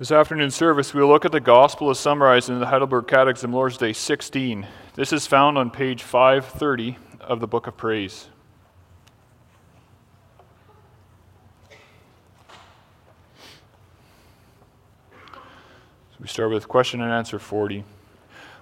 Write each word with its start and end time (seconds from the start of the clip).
This 0.00 0.10
afternoon's 0.12 0.54
service, 0.54 0.94
we'll 0.94 1.08
look 1.08 1.26
at 1.26 1.32
the 1.32 1.40
gospel 1.40 1.90
as 1.90 1.98
summarized 1.98 2.48
in 2.48 2.58
the 2.58 2.64
Heidelberg 2.64 3.06
Catechism, 3.06 3.52
Lord's 3.52 3.76
Day 3.76 3.92
16. 3.92 4.66
This 4.94 5.12
is 5.12 5.26
found 5.26 5.58
on 5.58 5.70
page 5.70 6.02
530 6.02 6.96
of 7.20 7.40
the 7.40 7.46
Book 7.46 7.66
of 7.66 7.76
Praise. 7.76 8.30
So 14.88 16.16
we 16.18 16.28
start 16.28 16.48
with 16.48 16.66
question 16.66 17.02
and 17.02 17.12
answer 17.12 17.38
40. 17.38 17.84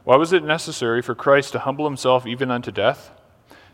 Why 0.03 0.17
was 0.17 0.33
it 0.33 0.43
necessary 0.43 1.03
for 1.03 1.15
Christ 1.15 1.53
to 1.53 1.61
humble 1.61 1.85
himself 1.85 2.27
even 2.27 2.51
unto 2.51 2.73
death? 2.73 3.13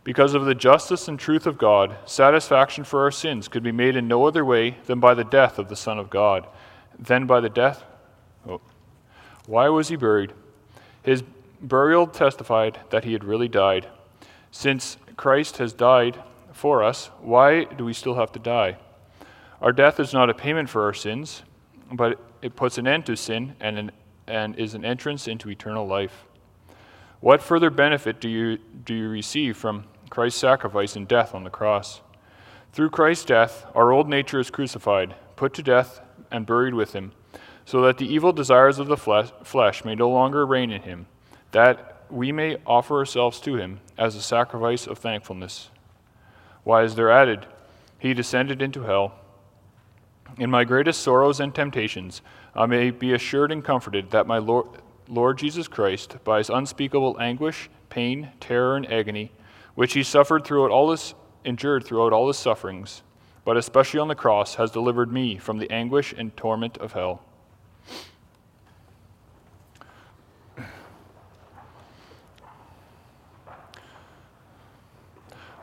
Because 0.03 0.35
of 0.35 0.45
the 0.45 0.55
justice 0.55 1.09
and 1.09 1.19
truth 1.19 1.47
of 1.47 1.57
God, 1.57 1.97
satisfaction 2.05 2.85
for 2.85 3.01
our 3.01 3.11
sins 3.11 3.49
could 3.49 3.63
be 3.63 3.73
made 3.73 3.97
in 3.97 4.07
no 4.07 4.27
other 4.27 4.45
way 4.45 4.77
than 4.85 5.01
by 5.01 5.15
the 5.15 5.25
death 5.25 5.59
of 5.59 5.71
the 5.71 5.77
Son 5.77 5.99
of 5.99 6.11
God 6.11 6.47
then 6.99 7.27
by 7.27 7.41
the 7.41 7.49
death. 7.49 7.85
Oh. 8.49 8.61
Why 9.47 9.69
was 9.69 9.89
he 9.89 9.97
buried? 9.97 10.33
His 11.03 11.23
burial 11.61 12.07
testified 12.07 12.81
that 12.91 13.05
he 13.05 13.13
had 13.13 13.25
really 13.25 13.49
died. 13.49 13.89
Since 14.51 14.97
Christ 15.17 15.59
has 15.59 15.73
died 15.73 16.23
for 16.53 16.83
us, 16.83 17.11
why 17.21 17.65
do 17.65 17.85
we 17.85 17.93
still 17.93 18.15
have 18.15 18.33
to 18.33 18.39
die? 18.39 18.77
Our 19.61 19.73
death 19.73 19.99
is 19.99 20.13
not 20.13 20.31
a 20.31 20.35
payment 20.35 20.69
for 20.69 20.85
our 20.85 20.95
sins, 20.95 21.43
but 21.93 22.21
it 22.43 22.57
puts 22.57 22.79
an 22.79 22.87
end 22.87 23.07
to 23.07 23.17
sin 23.17 23.57
and, 23.61 23.79
an, 23.79 23.93
and 24.27 24.57
is 24.57 24.75
an 24.75 24.85
entrance 24.85 25.27
into 25.27 25.51
eternal 25.51 25.87
life. 25.87 26.25
What 27.21 27.43
further 27.43 27.71
benefit 27.71 28.21
do 28.21 28.29
you, 28.29 28.59
do 28.85 28.95
you 28.95 29.09
receive 29.09 29.57
from 29.57 29.85
Christ's 30.11 30.41
sacrifice 30.41 30.97
and 30.97 31.09
death 31.09 31.35
on 31.35 31.45
the 31.45 31.51
cross? 31.51 32.03
Through 32.73 32.91
Christ's 32.91 33.25
death, 33.25 33.67
our 33.75 33.93
old 33.93 34.09
nature 34.09 34.39
is 34.39 34.51
crucified, 34.51 35.15
put 35.37 35.55
to 35.55 35.63
death 35.63 36.01
and 36.35 36.47
buried 36.47 36.75
with 36.75 36.93
him, 36.93 37.13
so 37.65 37.81
that 37.83 37.99
the 37.99 38.13
evil 38.13 38.33
desires 38.33 38.79
of 38.79 38.89
the 38.89 38.97
flesh, 38.97 39.31
flesh 39.43 39.85
may 39.85 39.95
no 39.95 40.11
longer 40.11 40.45
reign 40.45 40.71
in 40.71 40.83
him, 40.83 41.07
that 41.53 42.03
we 42.11 42.33
may 42.33 42.57
offer 42.67 42.99
ourselves 42.99 43.41
to 43.41 43.57
him 43.57 43.81
as 43.97 44.17
a 44.17 44.23
sacrifice 44.23 44.87
of 44.87 44.99
thankfulness. 44.99 45.71
Why 46.65 46.83
is 46.83 46.95
there 46.95 47.11
added, 47.11 47.47
He 47.99 48.15
descended 48.15 48.61
into 48.61 48.83
hell? 48.83 49.15
In 50.37 50.51
my 50.51 50.65
greatest 50.65 51.01
sorrows 51.01 51.41
and 51.41 51.55
temptations, 51.55 52.21
I 52.55 52.67
may 52.67 52.91
be 52.91 53.13
assured 53.13 53.53
and 53.53 53.65
comforted 53.65 54.11
that 54.11 54.27
my 54.27 54.39
Lord, 54.39 54.67
Lord 55.09 55.39
Jesus 55.39 55.69
Christ, 55.69 56.17
by 56.25 56.39
his 56.39 56.51
unspeakable 56.51 57.17
anguish, 57.21 57.71
pain, 57.89 58.31
terror, 58.41 58.77
and 58.77 58.91
agony, 58.91 59.31
which 59.75 59.93
he 59.93 60.03
suffered 60.03 60.45
throughout 60.45 60.71
all 60.71 60.91
his 60.91 61.15
endured 61.45 61.85
throughout 61.85 62.13
all 62.13 62.27
his 62.27 62.39
sufferings, 62.39 63.03
but 63.45 63.57
especially 63.57 64.01
on 64.01 64.09
the 64.09 64.15
cross, 64.15 64.55
has 64.55 64.71
delivered 64.71 65.13
me 65.13 65.37
from 65.37 65.59
the 65.59 65.71
anguish 65.71 66.15
and 66.17 66.37
torment 66.37 66.79
of 66.79 66.93
hell. 66.93 67.23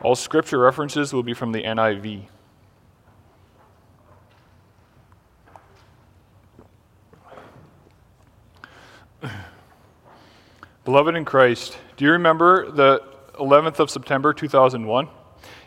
All 0.04 0.16
scripture 0.16 0.58
references 0.58 1.14
will 1.14 1.22
be 1.22 1.36
from 1.36 1.52
the 1.52 1.62
NIV. 1.62 2.23
Beloved 10.86 11.16
in 11.16 11.23
Christ, 11.23 11.78
do 11.98 12.06
you 12.06 12.12
remember 12.12 12.72
the 12.72 13.04
11th 13.36 13.78
of 13.78 13.92
September 13.92 14.34
2001? 14.34 15.08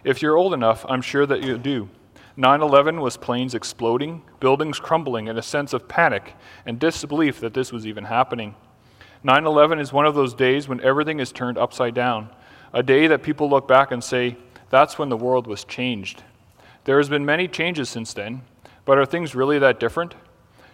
If 0.02 0.20
you're 0.20 0.36
old 0.36 0.52
enough, 0.52 0.84
I'm 0.88 1.00
sure 1.00 1.26
that 1.26 1.44
you 1.44 1.56
do. 1.56 1.88
9 2.36 2.62
11 2.62 3.00
was 3.00 3.16
planes 3.16 3.54
exploding, 3.54 4.22
buildings 4.40 4.80
crumbling, 4.80 5.28
and 5.28 5.38
a 5.38 5.42
sense 5.42 5.72
of 5.72 5.86
panic 5.86 6.34
and 6.66 6.80
disbelief 6.80 7.38
that 7.40 7.54
this 7.54 7.72
was 7.72 7.86
even 7.86 8.04
happening. 8.04 8.56
9 9.22 9.46
11 9.46 9.78
is 9.78 9.92
one 9.92 10.04
of 10.04 10.14
those 10.14 10.34
days 10.34 10.68
when 10.68 10.80
everything 10.80 11.20
is 11.20 11.30
turned 11.30 11.56
upside 11.56 11.94
down, 11.94 12.28
a 12.72 12.82
day 12.82 13.06
that 13.06 13.22
people 13.22 13.48
look 13.48 13.68
back 13.68 13.92
and 13.92 14.02
say, 14.02 14.36
that's 14.68 14.98
when 14.98 15.08
the 15.08 15.16
world 15.16 15.46
was 15.46 15.64
changed. 15.64 16.24
There 16.84 16.98
has 16.98 17.08
been 17.08 17.24
many 17.24 17.46
changes 17.46 17.88
since 17.88 18.12
then, 18.12 18.42
but 18.84 18.98
are 18.98 19.06
things 19.06 19.36
really 19.36 19.60
that 19.60 19.78
different? 19.78 20.14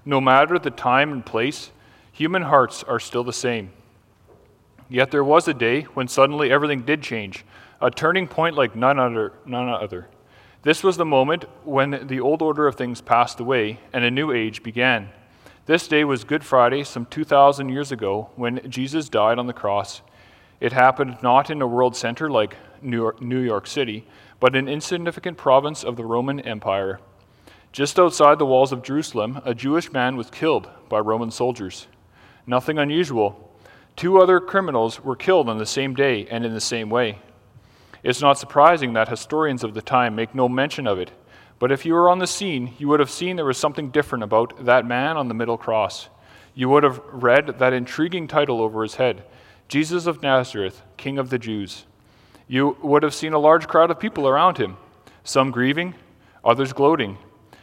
No 0.04 0.20
matter 0.20 0.58
the 0.58 0.70
time 0.70 1.12
and 1.12 1.24
place, 1.24 1.70
human 2.10 2.42
hearts 2.42 2.82
are 2.82 2.98
still 2.98 3.22
the 3.22 3.32
same. 3.34 3.70
Yet 4.88 5.10
there 5.10 5.22
was 5.22 5.46
a 5.46 5.54
day 5.54 5.82
when 5.82 6.08
suddenly 6.08 6.50
everything 6.50 6.80
did 6.80 7.02
change, 7.02 7.44
a 7.80 7.90
turning 7.90 8.26
point 8.26 8.56
like 8.56 8.74
none 8.74 8.98
other. 8.98 9.34
None 9.44 9.68
other. 9.68 10.08
This 10.62 10.84
was 10.84 10.98
the 10.98 11.06
moment 11.06 11.46
when 11.64 12.06
the 12.06 12.20
old 12.20 12.42
order 12.42 12.66
of 12.66 12.74
things 12.74 13.00
passed 13.00 13.40
away 13.40 13.80
and 13.94 14.04
a 14.04 14.10
new 14.10 14.30
age 14.30 14.62
began. 14.62 15.08
This 15.64 15.88
day 15.88 16.04
was 16.04 16.24
Good 16.24 16.44
Friday, 16.44 16.84
some 16.84 17.06
2,000 17.06 17.70
years 17.70 17.90
ago, 17.90 18.28
when 18.36 18.68
Jesus 18.70 19.08
died 19.08 19.38
on 19.38 19.46
the 19.46 19.54
cross. 19.54 20.02
It 20.60 20.72
happened 20.72 21.16
not 21.22 21.48
in 21.48 21.62
a 21.62 21.66
world 21.66 21.96
center 21.96 22.28
like 22.28 22.56
New 22.82 23.40
York 23.40 23.66
City, 23.66 24.06
but 24.38 24.54
an 24.54 24.68
insignificant 24.68 25.38
province 25.38 25.82
of 25.82 25.96
the 25.96 26.04
Roman 26.04 26.40
Empire. 26.40 27.00
Just 27.72 27.98
outside 27.98 28.38
the 28.38 28.44
walls 28.44 28.72
of 28.72 28.82
Jerusalem, 28.82 29.40
a 29.46 29.54
Jewish 29.54 29.90
man 29.92 30.16
was 30.16 30.28
killed 30.28 30.68
by 30.90 30.98
Roman 30.98 31.30
soldiers. 31.30 31.86
Nothing 32.46 32.78
unusual. 32.78 33.50
Two 33.96 34.20
other 34.20 34.40
criminals 34.40 35.02
were 35.02 35.16
killed 35.16 35.48
on 35.48 35.56
the 35.56 35.64
same 35.64 35.94
day 35.94 36.26
and 36.26 36.44
in 36.44 36.52
the 36.52 36.60
same 36.60 36.90
way. 36.90 37.18
It's 38.02 38.22
not 38.22 38.38
surprising 38.38 38.94
that 38.94 39.08
historians 39.08 39.62
of 39.62 39.74
the 39.74 39.82
time 39.82 40.14
make 40.14 40.34
no 40.34 40.48
mention 40.48 40.86
of 40.86 40.98
it, 40.98 41.12
but 41.58 41.70
if 41.70 41.84
you 41.84 41.92
were 41.92 42.08
on 42.08 42.18
the 42.18 42.26
scene, 42.26 42.74
you 42.78 42.88
would 42.88 43.00
have 43.00 43.10
seen 43.10 43.36
there 43.36 43.44
was 43.44 43.58
something 43.58 43.90
different 43.90 44.24
about 44.24 44.64
that 44.64 44.86
man 44.86 45.16
on 45.16 45.28
the 45.28 45.34
middle 45.34 45.58
cross. 45.58 46.08
You 46.54 46.68
would 46.70 46.82
have 46.82 47.00
read 47.12 47.58
that 47.58 47.72
intriguing 47.72 48.26
title 48.26 48.60
over 48.60 48.82
his 48.82 48.96
head 48.96 49.24
Jesus 49.68 50.06
of 50.06 50.22
Nazareth, 50.22 50.82
King 50.96 51.18
of 51.18 51.30
the 51.30 51.38
Jews. 51.38 51.86
You 52.48 52.76
would 52.82 53.04
have 53.04 53.14
seen 53.14 53.34
a 53.34 53.38
large 53.38 53.68
crowd 53.68 53.90
of 53.90 54.00
people 54.00 54.26
around 54.26 54.58
him, 54.58 54.76
some 55.22 55.52
grieving, 55.52 55.94
others 56.44 56.72
gloating. 56.72 57.18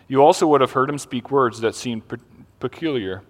You 0.08 0.24
also 0.24 0.48
would 0.48 0.62
have 0.62 0.72
heard 0.72 0.90
him 0.90 0.98
speak 0.98 1.31
words 1.31 1.59
that 1.59 1.75
seemed 1.75 2.08
pe- 2.08 2.18
peculiar. 2.59 3.24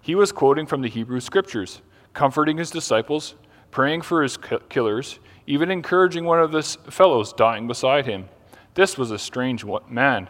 He 0.00 0.16
was 0.16 0.32
quoting 0.32 0.66
from 0.66 0.80
the 0.80 0.88
Hebrew 0.88 1.20
Scriptures, 1.20 1.80
comforting 2.12 2.58
his 2.58 2.70
disciples, 2.70 3.36
praying 3.70 4.02
for 4.02 4.22
his 4.22 4.38
killers, 4.68 5.18
even 5.46 5.70
encouraging 5.70 6.24
one 6.24 6.40
of 6.40 6.52
the 6.52 6.62
fellows 6.62 7.32
dying 7.32 7.66
beside 7.66 8.06
him. 8.06 8.28
This 8.74 8.96
was 8.96 9.10
a 9.10 9.18
strange 9.18 9.64
man. 9.88 10.28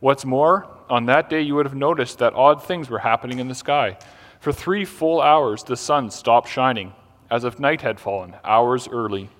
What's 0.00 0.24
more, 0.24 0.68
on 0.88 1.06
that 1.06 1.28
day 1.28 1.40
you 1.40 1.54
would 1.54 1.66
have 1.66 1.74
noticed 1.74 2.18
that 2.18 2.34
odd 2.34 2.62
things 2.62 2.88
were 2.88 3.00
happening 3.00 3.38
in 3.38 3.48
the 3.48 3.54
sky. 3.54 3.98
For 4.40 4.52
three 4.52 4.84
full 4.84 5.20
hours 5.20 5.64
the 5.64 5.76
sun 5.76 6.10
stopped 6.10 6.48
shining, 6.48 6.92
as 7.30 7.44
if 7.44 7.58
night 7.58 7.80
had 7.80 7.98
fallen, 7.98 8.36
hours 8.44 8.88
early. 8.88 9.30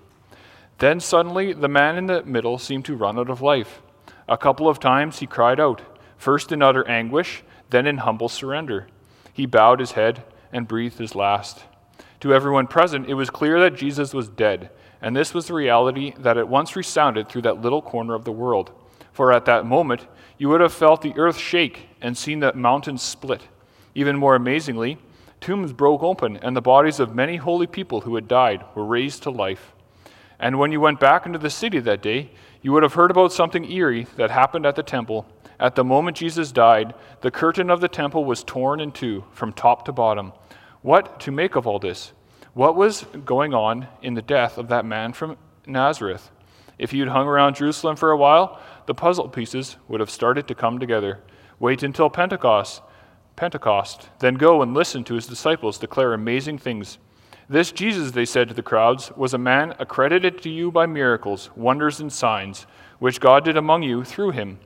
Then 0.79 1.01
suddenly 1.01 1.53
the 1.53 1.69
man 1.69 1.97
in 1.97 2.07
the 2.07 2.23
middle 2.25 2.59
seemed 2.59 2.85
to 2.87 2.97
run 2.97 3.19
out 3.19 3.31
of 3.31 3.43
life. 3.43 3.81
A 4.29 4.37
couple 4.37 4.69
of 4.69 4.81
times 4.81 5.21
he 5.21 5.27
cried 5.27 5.61
out, 5.61 5.81
first 6.17 6.53
in 6.53 6.63
utter 6.63 6.87
anguish, 6.89 7.43
then 7.71 7.87
in 7.87 7.99
humble 7.99 8.29
surrender. 8.29 8.89
He 9.33 9.47
bowed 9.47 9.81
his 9.81 9.93
head 9.93 10.25
and 10.53 10.67
breathed 10.67 10.99
his 10.99 11.15
last. 11.15 11.63
To 12.21 12.35
everyone 12.35 12.67
present, 12.67 13.09
it 13.09 13.15
was 13.15 13.31
clear 13.31 13.61
that 13.61 13.77
Jesus 13.77 14.13
was 14.13 14.29
dead 14.29 14.71
and 15.01 15.15
this 15.15 15.33
was 15.33 15.47
the 15.47 15.55
reality 15.55 16.13
that 16.19 16.37
at 16.37 16.49
once 16.49 16.75
resounded 16.75 17.29
through 17.29 17.43
that 17.43 17.61
little 17.61 17.83
corner 17.83 18.15
of 18.15 18.25
the 18.25 18.33
world. 18.33 18.73
For 19.13 19.33
at 19.33 19.45
that 19.45 19.67
moment, 19.67 20.07
you 20.39 20.49
would 20.49 20.61
have 20.61 20.73
felt 20.73 21.03
the 21.03 21.17
earth 21.17 21.39
shake 21.39 21.89
and 22.01 22.17
seen 22.17 22.41
the 22.41 22.53
mountains 22.53 23.03
split. 23.03 23.43
Even 23.95 24.17
more 24.17 24.35
amazingly, 24.35 24.99
tombs 25.41 25.73
broke 25.73 26.03
open, 26.03 26.37
and 26.39 26.57
the 26.57 26.61
bodies 26.61 27.01
of 27.01 27.15
many 27.15 27.37
holy 27.37 27.67
people 27.67 28.03
who 28.03 28.15
had 28.15 28.29
died 28.29 28.65
were 28.75 28.85
raised 28.85 29.23
to 29.25 29.31
life. 29.31 29.73
And 30.39 30.59
when 30.59 30.71
you 30.73 30.81
went 30.81 31.01
back 31.01 31.27
into 31.27 31.39
the 31.39 31.51
city 31.51 31.81
that 31.81 32.03
day, 32.03 32.31
you 32.63 32.73
would 32.73 32.83
have 32.83 32.95
heard 32.95 33.11
about 33.11 33.33
something 33.33 33.71
eerie 33.71 34.07
that 34.17 34.31
happened 34.31 34.67
at 34.67 34.77
the 34.77 34.83
temple. 34.83 35.27
At 35.61 35.75
the 35.75 35.85
moment 35.85 36.17
Jesus 36.17 36.53
died, 36.53 36.95
the 37.21 37.31
curtain 37.31 37.71
of 37.71 37.81
the 37.81 37.89
temple 37.89 38.25
was 38.25 38.45
torn 38.45 38.79
in 38.81 38.93
two 38.93 39.25
from 39.33 39.53
top 39.53 39.85
to 39.87 39.93
bottom. 39.93 40.33
What 40.83 41.21
to 41.21 41.33
make 41.33 41.57
of 41.57 41.67
all 41.67 41.79
this? 41.79 42.13
What 42.55 42.77
was 42.77 43.05
going 43.25 43.55
on 43.55 43.89
in 44.03 44.15
the 44.15 44.23
death 44.23 44.59
of 44.59 44.69
that 44.69 44.85
man 44.85 45.13
from 45.13 45.37
Nazareth? 45.67 46.31
If 46.79 46.93
had 47.01 47.09
hung 47.09 47.27
around 47.27 47.57
Jerusalem 47.57 47.97
for 47.97 48.11
a 48.13 48.17
while, 48.17 48.61
the 48.87 48.95
puzzle 48.95 49.29
pieces 49.29 49.77
would 49.89 50.01
have 50.01 50.11
started 50.11 50.47
to 50.49 50.55
come 50.55 50.79
together. 50.79 51.21
Wait 51.59 51.83
until 51.83 52.09
Pentecost, 52.09 52.83
Pentecost, 53.35 54.09
then 54.21 54.35
go 54.35 54.63
and 54.63 54.75
listen 54.75 55.05
to 55.05 55.15
his 55.15 55.27
disciples 55.27 55.79
declare 55.79 56.15
amazing 56.15 56.59
things. 56.59 56.99
This 57.49 57.73
Jesus, 57.73 58.13
they 58.13 58.25
said 58.25 58.49
to 58.49 58.55
the 58.55 58.63
crowds, 58.63 59.11
was 59.17 59.35
a 59.35 59.39
man 59.39 59.75
accredited 59.79 60.43
to 60.43 60.51
you 60.51 60.71
by 60.71 60.87
miracles, 60.87 61.51
wonders, 61.57 61.99
and 61.99 62.13
signs, 62.13 62.67
which 62.99 63.21
God 63.21 63.45
did 63.45 63.57
among 63.57 63.83
you 63.83 64.05
through 64.05 64.31
him. 64.31 64.59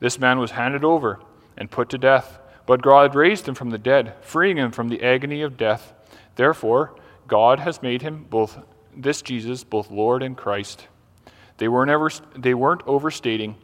This 0.00 0.18
man 0.18 0.38
was 0.38 0.50
handed 0.50 0.84
over 0.84 1.20
and 1.56 1.70
put 1.70 1.88
to 1.90 1.98
death, 1.98 2.38
but 2.66 2.82
God 2.82 3.14
raised 3.14 3.46
him 3.46 3.54
from 3.54 3.70
the 3.70 3.78
dead, 3.78 4.14
freeing 4.22 4.56
him 4.56 4.70
from 4.70 4.88
the 4.88 5.02
agony 5.02 5.42
of 5.42 5.56
death. 5.56 5.92
Therefore, 6.36 6.94
God 7.28 7.60
has 7.60 7.82
made 7.82 8.02
him 8.02 8.26
both 8.28 8.58
this 8.96 9.22
Jesus 9.22 9.64
both 9.64 9.90
Lord 9.90 10.22
and 10.22 10.36
Christ. 10.36 10.88
They 11.58 11.68
weren't 11.68 12.20
they 12.40 12.54
weren't 12.54 12.82
overstating. 12.86 13.56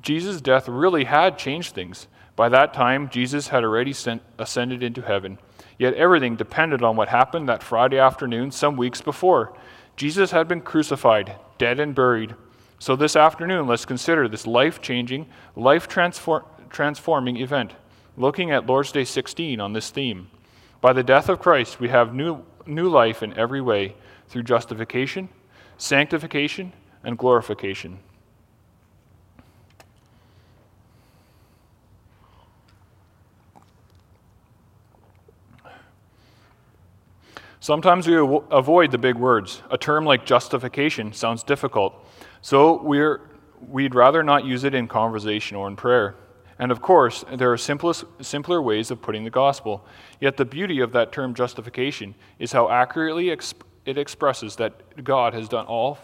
Jesus' 0.00 0.40
death 0.40 0.68
really 0.68 1.04
had 1.04 1.38
changed 1.38 1.74
things, 1.74 2.06
By 2.34 2.48
that 2.48 2.72
time, 2.72 3.10
Jesus 3.10 3.48
had 3.48 3.62
already 3.62 3.92
sent, 3.92 4.22
ascended 4.38 4.82
into 4.82 5.02
heaven. 5.02 5.38
Yet 5.78 5.94
everything 5.94 6.36
depended 6.36 6.82
on 6.82 6.96
what 6.96 7.08
happened 7.08 7.48
that 7.48 7.62
Friday 7.62 7.98
afternoon, 7.98 8.50
some 8.50 8.76
weeks 8.76 9.00
before. 9.00 9.52
Jesus 9.96 10.30
had 10.30 10.48
been 10.48 10.62
crucified, 10.62 11.36
dead, 11.58 11.78
and 11.78 11.94
buried. 11.94 12.34
So 12.78 12.96
this 12.96 13.16
afternoon, 13.16 13.66
let's 13.66 13.84
consider 13.84 14.28
this 14.28 14.46
life 14.46 14.80
changing, 14.80 15.26
life 15.54 15.86
transforming 15.88 17.36
event, 17.36 17.74
looking 18.16 18.50
at 18.50 18.66
Lord's 18.66 18.92
Day 18.92 19.04
16 19.04 19.60
on 19.60 19.72
this 19.72 19.90
theme. 19.90 20.28
By 20.80 20.92
the 20.92 21.02
death 21.02 21.28
of 21.28 21.38
Christ, 21.38 21.80
we 21.80 21.88
have 21.88 22.14
new, 22.14 22.44
new 22.66 22.88
life 22.88 23.22
in 23.22 23.36
every 23.38 23.60
way 23.60 23.94
through 24.28 24.42
justification, 24.42 25.28
sanctification, 25.78 26.72
and 27.04 27.16
glorification. 27.16 27.98
Sometimes 37.60 38.08
we 38.08 38.16
avoid 38.50 38.90
the 38.90 38.98
big 38.98 39.14
words. 39.14 39.62
A 39.70 39.78
term 39.78 40.04
like 40.04 40.26
justification 40.26 41.12
sounds 41.12 41.44
difficult, 41.44 41.94
so 42.40 42.82
we're, 42.82 43.20
we'd 43.68 43.94
rather 43.94 44.24
not 44.24 44.44
use 44.44 44.64
it 44.64 44.74
in 44.74 44.88
conversation 44.88 45.56
or 45.56 45.68
in 45.68 45.76
prayer. 45.76 46.16
And 46.62 46.70
of 46.70 46.80
course, 46.80 47.24
there 47.32 47.50
are 47.50 47.56
simplest, 47.56 48.04
simpler 48.20 48.62
ways 48.62 48.92
of 48.92 49.02
putting 49.02 49.24
the 49.24 49.30
gospel. 49.30 49.84
Yet 50.20 50.36
the 50.36 50.44
beauty 50.44 50.78
of 50.78 50.92
that 50.92 51.10
term 51.10 51.34
justification 51.34 52.14
is 52.38 52.52
how 52.52 52.70
accurately 52.70 53.24
exp- 53.26 53.62
it 53.84 53.98
expresses 53.98 54.54
that 54.56 55.02
God 55.02 55.34
has 55.34 55.48
done 55.48 55.66
all 55.66 55.98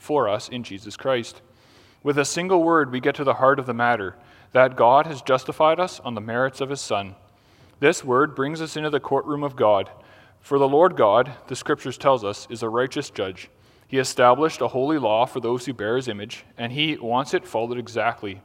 for 0.00 0.28
us 0.28 0.48
in 0.48 0.64
Jesus 0.64 0.96
Christ. 0.96 1.40
With 2.02 2.18
a 2.18 2.24
single 2.24 2.64
word, 2.64 2.90
we 2.90 2.98
get 2.98 3.14
to 3.14 3.22
the 3.22 3.34
heart 3.34 3.60
of 3.60 3.66
the 3.66 3.74
matter 3.74 4.16
that 4.50 4.74
God 4.74 5.06
has 5.06 5.22
justified 5.22 5.78
us 5.78 6.00
on 6.00 6.16
the 6.16 6.20
merits 6.20 6.60
of 6.60 6.70
His 6.70 6.80
Son. 6.80 7.14
This 7.78 8.02
word 8.02 8.34
brings 8.34 8.60
us 8.60 8.76
into 8.76 8.90
the 8.90 8.98
courtroom 8.98 9.44
of 9.44 9.54
God 9.54 9.88
for 10.42 10.58
the 10.58 10.68
Lord 10.68 10.96
God, 10.96 11.32
the 11.46 11.54
Scriptures 11.54 11.96
tells 11.96 12.24
us, 12.24 12.48
is 12.50 12.64
a 12.64 12.68
righteous 12.68 13.10
judge. 13.10 13.48
He 13.86 13.98
established 13.98 14.60
a 14.60 14.68
holy 14.68 14.98
law 14.98 15.24
for 15.24 15.38
those 15.38 15.64
who 15.64 15.72
bear 15.72 15.94
his 15.94 16.08
image, 16.08 16.44
and 16.58 16.72
he 16.72 16.96
wants 16.96 17.32
it 17.32 17.46
followed 17.46 17.78
exactly. 17.78 18.40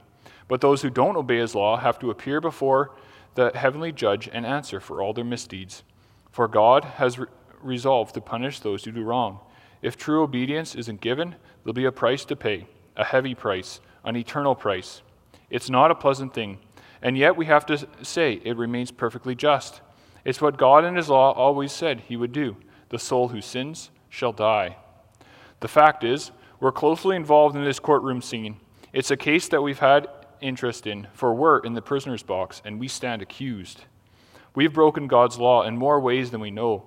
But 0.47 0.61
those 0.61 0.81
who 0.81 0.89
don't 0.89 1.17
obey 1.17 1.37
his 1.37 1.55
law 1.55 1.77
have 1.77 1.99
to 1.99 2.09
appear 2.09 2.39
before 2.39 2.91
the 3.35 3.51
heavenly 3.53 3.91
judge 3.91 4.29
and 4.31 4.45
answer 4.45 4.79
for 4.79 5.01
all 5.01 5.13
their 5.13 5.25
misdeeds. 5.25 5.83
For 6.31 6.47
God 6.47 6.83
has 6.83 7.19
re- 7.19 7.27
resolved 7.61 8.13
to 8.13 8.21
punish 8.21 8.59
those 8.59 8.83
who 8.85 8.91
do 8.91 9.03
wrong. 9.03 9.39
If 9.81 9.97
true 9.97 10.23
obedience 10.23 10.75
isn't 10.75 11.01
given, 11.01 11.35
there'll 11.63 11.73
be 11.73 11.85
a 11.85 11.91
price 11.91 12.25
to 12.25 12.35
pay, 12.35 12.67
a 12.95 13.03
heavy 13.03 13.35
price, 13.35 13.79
an 14.03 14.15
eternal 14.15 14.55
price. 14.55 15.01
It's 15.49 15.69
not 15.69 15.91
a 15.91 15.95
pleasant 15.95 16.33
thing, 16.33 16.59
and 17.01 17.17
yet 17.17 17.37
we 17.37 17.45
have 17.45 17.65
to 17.67 17.87
say 18.01 18.41
it 18.43 18.57
remains 18.57 18.91
perfectly 18.91 19.35
just. 19.35 19.81
It's 20.25 20.41
what 20.41 20.57
God 20.57 20.83
in 20.83 20.95
His 20.95 21.09
law 21.09 21.31
always 21.31 21.71
said 21.71 22.01
He 22.01 22.17
would 22.17 22.31
do. 22.31 22.57
The 22.89 22.99
soul 22.99 23.29
who 23.29 23.41
sins 23.41 23.91
shall 24.09 24.33
die. 24.33 24.77
The 25.59 25.67
fact 25.67 26.03
is, 26.03 26.31
we're 26.59 26.71
closely 26.71 27.15
involved 27.15 27.55
in 27.55 27.63
this 27.63 27.79
courtroom 27.79 28.21
scene. 28.21 28.57
It's 28.93 29.11
a 29.11 29.17
case 29.17 29.47
that 29.49 29.61
we've 29.61 29.79
had 29.79 30.07
interest 30.41 30.87
in, 30.87 31.07
for 31.13 31.33
we're 31.33 31.59
in 31.59 31.73
the 31.73 31.81
prisoner's 31.81 32.23
box 32.23 32.61
and 32.65 32.79
we 32.79 32.87
stand 32.87 33.21
accused. 33.21 33.85
We've 34.55 34.73
broken 34.73 35.07
God's 35.07 35.37
law 35.37 35.63
in 35.63 35.77
more 35.77 35.99
ways 35.99 36.31
than 36.31 36.41
we 36.41 36.51
know. 36.51 36.83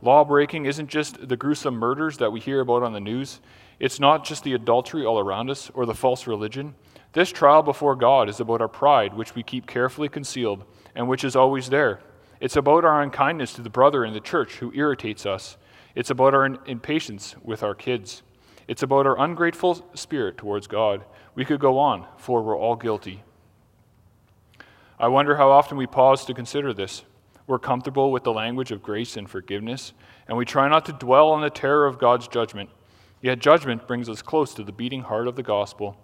Law 0.00 0.24
breaking 0.24 0.66
isn't 0.66 0.88
just 0.88 1.28
the 1.28 1.36
gruesome 1.36 1.74
murders 1.74 2.18
that 2.18 2.30
we 2.30 2.40
hear 2.40 2.60
about 2.60 2.82
on 2.82 2.92
the 2.92 3.00
news, 3.00 3.40
it's 3.80 4.00
not 4.00 4.24
just 4.24 4.42
the 4.42 4.54
adultery 4.54 5.04
all 5.04 5.18
around 5.18 5.50
us 5.50 5.70
or 5.74 5.86
the 5.86 5.94
false 5.94 6.26
religion. 6.26 6.74
This 7.12 7.30
trial 7.30 7.62
before 7.62 7.96
God 7.96 8.28
is 8.28 8.40
about 8.40 8.60
our 8.60 8.68
pride, 8.68 9.14
which 9.14 9.34
we 9.34 9.42
keep 9.42 9.66
carefully 9.66 10.08
concealed 10.08 10.64
and 10.94 11.08
which 11.08 11.24
is 11.24 11.36
always 11.36 11.70
there. 11.70 12.00
It's 12.40 12.56
about 12.56 12.84
our 12.84 13.02
unkindness 13.02 13.52
to 13.54 13.62
the 13.62 13.70
brother 13.70 14.04
in 14.04 14.14
the 14.14 14.20
church 14.20 14.56
who 14.56 14.72
irritates 14.74 15.26
us. 15.26 15.56
It's 15.94 16.10
about 16.10 16.34
our 16.34 16.46
impatience 16.66 17.34
with 17.42 17.62
our 17.62 17.74
kids. 17.74 18.22
It's 18.68 18.82
about 18.82 19.06
our 19.06 19.18
ungrateful 19.18 19.84
spirit 19.94 20.38
towards 20.38 20.66
God. 20.66 21.04
We 21.38 21.44
could 21.44 21.60
go 21.60 21.78
on, 21.78 22.04
for 22.16 22.42
we're 22.42 22.58
all 22.58 22.74
guilty. 22.74 23.22
I 24.98 25.06
wonder 25.06 25.36
how 25.36 25.52
often 25.52 25.78
we 25.78 25.86
pause 25.86 26.24
to 26.24 26.34
consider 26.34 26.74
this. 26.74 27.04
We're 27.46 27.60
comfortable 27.60 28.10
with 28.10 28.24
the 28.24 28.32
language 28.32 28.72
of 28.72 28.82
grace 28.82 29.16
and 29.16 29.30
forgiveness, 29.30 29.92
and 30.26 30.36
we 30.36 30.44
try 30.44 30.66
not 30.66 30.84
to 30.86 30.92
dwell 30.92 31.28
on 31.28 31.40
the 31.40 31.48
terror 31.48 31.86
of 31.86 32.00
God's 32.00 32.26
judgment. 32.26 32.70
Yet 33.22 33.38
judgment 33.38 33.86
brings 33.86 34.08
us 34.08 34.20
close 34.20 34.52
to 34.54 34.64
the 34.64 34.72
beating 34.72 35.02
heart 35.02 35.28
of 35.28 35.36
the 35.36 35.44
gospel. 35.44 35.96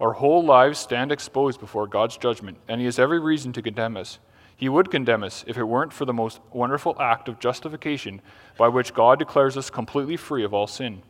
Our 0.00 0.14
whole 0.14 0.44
lives 0.44 0.80
stand 0.80 1.12
exposed 1.12 1.60
before 1.60 1.86
God's 1.86 2.16
judgment, 2.16 2.58
and 2.66 2.80
He 2.80 2.86
has 2.86 2.98
every 2.98 3.20
reason 3.20 3.52
to 3.52 3.62
condemn 3.62 3.96
us. 3.96 4.18
He 4.56 4.68
would 4.68 4.90
condemn 4.90 5.22
us 5.22 5.44
if 5.46 5.56
it 5.56 5.62
weren't 5.62 5.92
for 5.92 6.04
the 6.04 6.12
most 6.12 6.40
wonderful 6.52 6.96
act 7.00 7.28
of 7.28 7.38
justification 7.38 8.20
by 8.58 8.66
which 8.66 8.92
God 8.92 9.20
declares 9.20 9.56
us 9.56 9.70
completely 9.70 10.16
free 10.16 10.42
of 10.42 10.52
all 10.52 10.66
sin. 10.66 11.02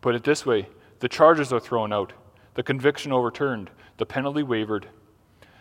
Put 0.00 0.14
it 0.14 0.24
this 0.24 0.46
way 0.46 0.70
the 1.00 1.10
charges 1.10 1.52
are 1.52 1.60
thrown 1.60 1.92
out, 1.92 2.14
the 2.58 2.62
conviction 2.64 3.12
overturned, 3.12 3.70
the 3.98 4.04
penalty 4.04 4.42
wavered. 4.42 4.88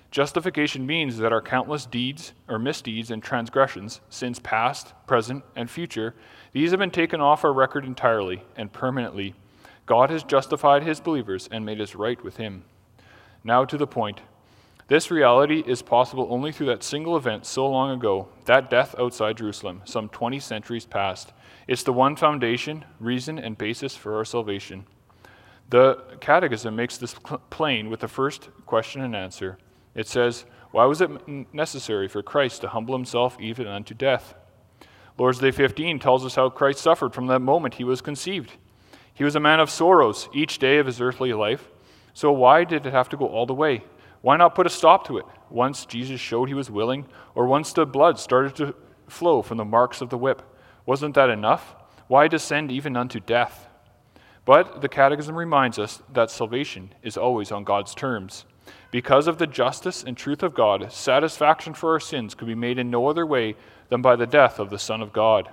Justification 0.10 0.88
means 0.88 1.20
that 1.20 1.32
our 1.32 1.44
countless 1.44 1.86
deeds 1.86 2.34
or 2.48 2.58
misdeeds 2.58 3.12
and 3.12 3.22
transgressions, 3.22 4.02
sins 4.10 4.40
past, 4.40 4.96
present, 5.06 5.44
and 5.56 5.70
future, 5.70 6.16
these 6.54 6.72
have 6.72 6.80
been 6.80 6.90
taken 6.90 7.22
off 7.22 7.46
our 7.46 7.54
record 7.54 7.86
entirely 7.86 8.42
and 8.56 8.74
permanently. 8.74 9.36
God 9.86 10.10
has 10.10 10.24
justified 10.24 10.82
his 10.82 11.00
believers 11.00 11.48
and 11.52 11.64
made 11.64 11.80
us 11.80 11.94
right 11.94 12.24
with 12.24 12.38
him. 12.38 12.64
Now 13.44 13.64
to 13.64 13.78
the 13.78 13.86
point. 13.86 14.22
This 14.88 15.12
reality 15.12 15.64
is 15.68 15.84
possible 15.84 16.26
only 16.32 16.52
through 16.52 16.66
that 16.66 16.82
single 16.82 17.16
event 17.16 17.46
so 17.46 17.70
long 17.70 17.92
ago, 17.92 18.28
that 18.46 18.72
death 18.72 18.96
outside 18.98 19.38
Jerusalem, 19.38 19.84
some 19.86 20.10
20 20.10 20.40
centuries 20.40 20.88
past. 20.88 21.32
It's 21.68 21.84
the 21.84 21.94
one 21.94 22.16
foundation, 22.16 22.86
reason, 23.00 23.38
and 23.38 23.56
basis 23.56 23.96
for 23.96 24.18
our 24.18 24.26
salvation. 24.26 24.88
The 25.70 26.18
Catechism 26.22 26.76
makes 26.76 26.98
this 26.98 27.16
plain 27.50 27.90
with 27.90 28.00
the 28.00 28.08
first 28.08 28.50
question 28.66 29.02
and 29.02 29.16
answer. 29.16 29.58
It 29.96 30.08
says, 30.08 30.46
Why 30.72 30.86
was 30.86 31.02
it 31.02 31.10
necessary 31.54 32.08
for 32.08 32.22
Christ 32.24 32.62
to 32.62 32.70
humble 32.70 32.96
himself 32.96 33.38
even 33.40 33.68
unto 33.68 33.94
death? 33.94 34.34
Lord's 35.18 35.40
Day 35.40 35.52
15 35.52 36.00
tells 36.00 36.24
us 36.26 36.36
how 36.36 36.50
Christ 36.50 36.80
suffered 36.80 37.14
from 37.14 37.28
the 37.28 37.40
moment 37.40 37.76
he 37.76 37.84
was 37.84 38.02
conceived. 38.02 38.54
He 39.14 39.24
was 39.24 39.36
a 39.36 39.40
man 39.40 39.60
of 39.60 39.70
sorrows 39.70 40.30
each 40.32 40.60
day 40.60 40.78
of 40.78 40.86
his 40.86 41.02
earthly 41.02 41.34
life. 41.34 41.70
So 42.14 42.32
why 42.32 42.64
did 42.64 42.86
it 42.86 42.94
have 42.94 43.10
to 43.10 43.18
go 43.18 43.28
all 43.28 43.48
the 43.48 43.54
way? 43.54 43.84
Why 44.22 44.38
not 44.38 44.56
put 44.56 44.68
a 44.68 44.70
stop 44.70 45.08
to 45.08 45.18
it 45.18 45.26
once 45.50 45.86
Jesus 45.86 46.22
showed 46.22 46.48
he 46.48 46.54
was 46.54 46.70
willing, 46.70 47.08
or 47.36 47.46
once 47.46 47.74
the 47.74 47.86
blood 47.86 48.20
started 48.20 48.56
to 48.58 48.76
flow 49.08 49.42
from 49.42 49.58
the 49.58 49.66
marks 49.66 50.02
of 50.02 50.10
the 50.10 50.18
whip? 50.18 50.42
Wasn't 50.86 51.16
that 51.16 51.30
enough? 51.30 51.76
Why 52.08 52.28
descend 52.28 52.72
even 52.72 52.96
unto 52.96 53.20
death? 53.20 53.67
But 54.48 54.82
the 54.82 54.90
Catechism 54.90 55.36
reminds 55.36 55.78
us 55.78 56.02
that 56.14 56.32
salvation 56.32 56.94
is 57.04 57.18
always 57.18 57.52
on 57.52 57.66
God's 57.66 57.94
terms. 57.94 58.46
Because 58.90 59.28
of 59.28 59.38
the 59.38 59.46
justice 59.46 60.04
and 60.04 60.18
truth 60.18 60.42
of 60.42 60.56
God, 60.56 60.92
satisfaction 60.92 61.74
for 61.74 61.92
our 61.92 62.00
sins 62.00 62.34
could 62.34 62.48
be 62.48 62.56
made 62.56 62.80
in 62.80 62.90
no 62.90 63.08
other 63.08 63.26
way 63.26 63.56
than 63.90 64.02
by 64.02 64.16
the 64.16 64.26
death 64.26 64.58
of 64.58 64.70
the 64.70 64.80
Son 64.80 65.02
of 65.02 65.14
God. 65.14 65.50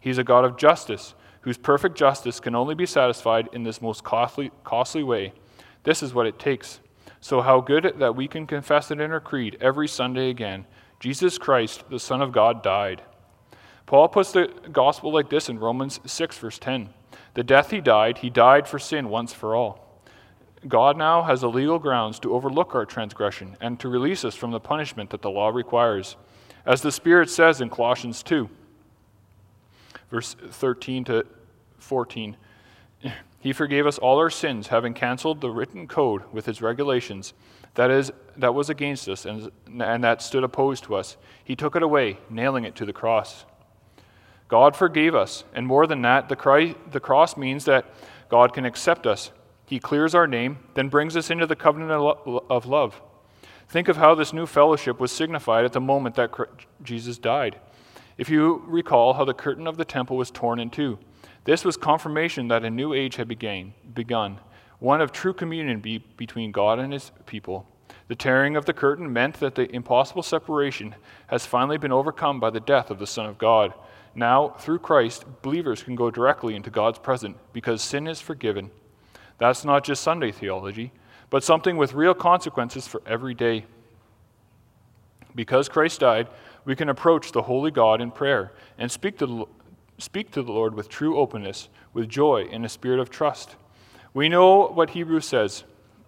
He's 0.00 0.18
a 0.18 0.24
God 0.24 0.44
of 0.44 0.56
justice, 0.56 1.14
whose 1.42 1.58
perfect 1.58 1.96
justice 1.96 2.40
can 2.40 2.54
only 2.54 2.74
be 2.74 2.86
satisfied 2.86 3.48
in 3.52 3.62
this 3.62 3.80
most 3.80 4.02
costly, 4.02 4.50
costly 4.64 5.02
way. 5.02 5.34
This 5.84 6.02
is 6.02 6.14
what 6.14 6.26
it 6.26 6.38
takes 6.38 6.80
so, 7.22 7.42
how 7.42 7.60
good 7.60 7.94
that 7.98 8.16
we 8.16 8.26
can 8.26 8.46
confess 8.46 8.90
it 8.90 8.98
in 8.98 9.12
our 9.12 9.20
creed 9.20 9.58
every 9.60 9.86
Sunday 9.86 10.30
again 10.30 10.64
Jesus 10.98 11.38
Christ, 11.38 11.84
the 11.90 12.00
Son 12.00 12.22
of 12.22 12.32
God, 12.32 12.62
died. 12.62 13.02
Paul 13.86 14.08
puts 14.08 14.32
the 14.32 14.50
gospel 14.72 15.12
like 15.12 15.28
this 15.28 15.48
in 15.48 15.58
Romans 15.58 16.00
6, 16.06 16.38
verse 16.38 16.58
10. 16.58 16.90
The 17.34 17.44
death 17.44 17.70
he 17.70 17.80
died, 17.80 18.18
he 18.18 18.30
died 18.30 18.66
for 18.66 18.78
sin 18.78 19.08
once 19.08 19.32
for 19.32 19.54
all. 19.54 19.86
God 20.66 20.96
now 20.96 21.22
has 21.22 21.40
the 21.40 21.48
legal 21.48 21.78
grounds 21.78 22.18
to 22.20 22.34
overlook 22.34 22.74
our 22.74 22.84
transgression 22.84 23.56
and 23.60 23.80
to 23.80 23.88
release 23.88 24.24
us 24.24 24.34
from 24.34 24.50
the 24.50 24.60
punishment 24.60 25.10
that 25.10 25.22
the 25.22 25.30
law 25.30 25.48
requires. 25.48 26.16
As 26.66 26.82
the 26.82 26.92
Spirit 26.92 27.30
says 27.30 27.60
in 27.60 27.70
Colossians 27.70 28.22
2, 28.22 28.48
verse 30.10 30.36
13 30.50 31.04
to 31.04 31.26
14. 31.78 32.36
He 33.42 33.54
forgave 33.54 33.86
us 33.86 33.96
all 33.96 34.18
our 34.18 34.28
sins, 34.28 34.66
having 34.66 34.92
canceled 34.92 35.40
the 35.40 35.48
written 35.48 35.88
code 35.88 36.24
with 36.30 36.46
its 36.46 36.60
regulations 36.60 37.32
that 37.74 37.90
is 37.90 38.12
that 38.36 38.54
was 38.54 38.70
against 38.70 39.08
us 39.08 39.24
and, 39.24 39.50
and 39.80 40.02
that 40.04 40.22
stood 40.22 40.44
opposed 40.44 40.84
to 40.84 40.94
us. 40.94 41.16
He 41.44 41.54
took 41.54 41.76
it 41.76 41.82
away, 41.82 42.18
nailing 42.28 42.64
it 42.64 42.74
to 42.76 42.86
the 42.86 42.92
cross. 42.92 43.44
God 44.50 44.74
forgave 44.74 45.14
us, 45.14 45.44
and 45.54 45.64
more 45.64 45.86
than 45.86 46.02
that, 46.02 46.28
the, 46.28 46.34
Christ, 46.34 46.76
the 46.90 46.98
cross 47.00 47.36
means 47.36 47.64
that 47.66 47.86
God 48.28 48.52
can 48.52 48.66
accept 48.66 49.06
us. 49.06 49.30
He 49.64 49.78
clears 49.78 50.12
our 50.12 50.26
name, 50.26 50.58
then 50.74 50.88
brings 50.88 51.16
us 51.16 51.30
into 51.30 51.46
the 51.46 51.54
covenant 51.54 51.92
of 52.50 52.66
love. 52.66 53.00
Think 53.68 53.86
of 53.86 53.96
how 53.96 54.16
this 54.16 54.32
new 54.32 54.46
fellowship 54.46 54.98
was 54.98 55.12
signified 55.12 55.64
at 55.64 55.72
the 55.72 55.80
moment 55.80 56.16
that 56.16 56.34
Jesus 56.82 57.16
died. 57.16 57.60
If 58.18 58.28
you 58.28 58.64
recall 58.66 59.14
how 59.14 59.24
the 59.24 59.32
curtain 59.32 59.68
of 59.68 59.76
the 59.76 59.84
temple 59.84 60.16
was 60.16 60.32
torn 60.32 60.58
in 60.58 60.70
two, 60.70 60.98
this 61.44 61.64
was 61.64 61.76
confirmation 61.76 62.48
that 62.48 62.64
a 62.64 62.70
new 62.70 62.92
age 62.92 63.14
had 63.14 63.28
began, 63.28 63.72
begun, 63.94 64.40
one 64.80 65.00
of 65.00 65.12
true 65.12 65.32
communion 65.32 65.80
be, 65.80 65.98
between 66.16 66.50
God 66.50 66.80
and 66.80 66.92
his 66.92 67.12
people. 67.26 67.66
The 68.08 68.16
tearing 68.16 68.56
of 68.56 68.64
the 68.64 68.72
curtain 68.72 69.12
meant 69.12 69.38
that 69.38 69.54
the 69.54 69.70
impossible 69.72 70.24
separation 70.24 70.96
has 71.28 71.46
finally 71.46 71.78
been 71.78 71.92
overcome 71.92 72.40
by 72.40 72.50
the 72.50 72.58
death 72.58 72.90
of 72.90 72.98
the 72.98 73.06
Son 73.06 73.26
of 73.26 73.38
God. 73.38 73.72
Now, 74.14 74.50
through 74.50 74.80
Christ, 74.80 75.24
believers 75.42 75.82
can 75.82 75.94
go 75.94 76.10
directly 76.10 76.54
into 76.56 76.70
God's 76.70 76.98
presence 76.98 77.36
because 77.52 77.82
sin 77.82 78.06
is 78.06 78.20
forgiven. 78.20 78.70
That's 79.38 79.64
not 79.64 79.84
just 79.84 80.02
Sunday 80.02 80.32
theology, 80.32 80.92
but 81.30 81.44
something 81.44 81.76
with 81.76 81.94
real 81.94 82.14
consequences 82.14 82.86
for 82.86 83.02
every 83.06 83.34
day. 83.34 83.66
Because 85.34 85.68
Christ 85.68 86.00
died, 86.00 86.28
we 86.64 86.74
can 86.74 86.88
approach 86.88 87.32
the 87.32 87.42
holy 87.42 87.70
God 87.70 88.00
in 88.00 88.10
prayer 88.10 88.52
and 88.78 88.90
speak 88.90 89.18
to 89.18 89.48
speak 89.98 90.30
to 90.32 90.42
the 90.42 90.52
Lord 90.52 90.74
with 90.74 90.88
true 90.88 91.18
openness, 91.18 91.68
with 91.92 92.08
joy, 92.08 92.48
and 92.50 92.64
a 92.64 92.68
spirit 92.68 93.00
of 93.00 93.10
trust. 93.10 93.56
We 94.14 94.28
know 94.28 94.66
what 94.66 94.90
Hebrews 94.90 95.26
says 95.26 95.64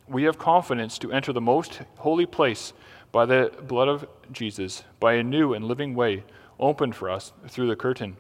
we 0.08 0.24
have 0.24 0.38
confidence 0.38 0.98
to 0.98 1.12
enter 1.12 1.32
the 1.32 1.40
most 1.40 1.82
holy 1.98 2.26
place 2.26 2.72
by 3.12 3.26
the 3.26 3.52
blood 3.66 3.88
of 3.88 4.06
Jesus, 4.32 4.82
by 4.98 5.14
a 5.14 5.22
new 5.22 5.54
and 5.54 5.64
living 5.64 5.94
way 5.94 6.24
opened 6.58 6.94
for 6.94 7.10
us 7.10 7.32
through 7.48 7.68
the 7.68 7.76
curtain. 7.76 8.16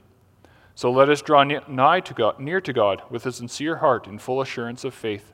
So 0.74 0.90
let 0.90 1.10
us 1.10 1.20
draw 1.20 1.44
nigh 1.44 2.00
to 2.00 2.14
God, 2.14 2.40
near 2.40 2.60
to 2.60 2.72
God 2.72 3.02
with 3.10 3.26
a 3.26 3.32
sincere 3.32 3.76
heart 3.76 4.06
in 4.06 4.18
full 4.18 4.40
assurance 4.40 4.84
of 4.84 4.94
faith. 4.94 5.32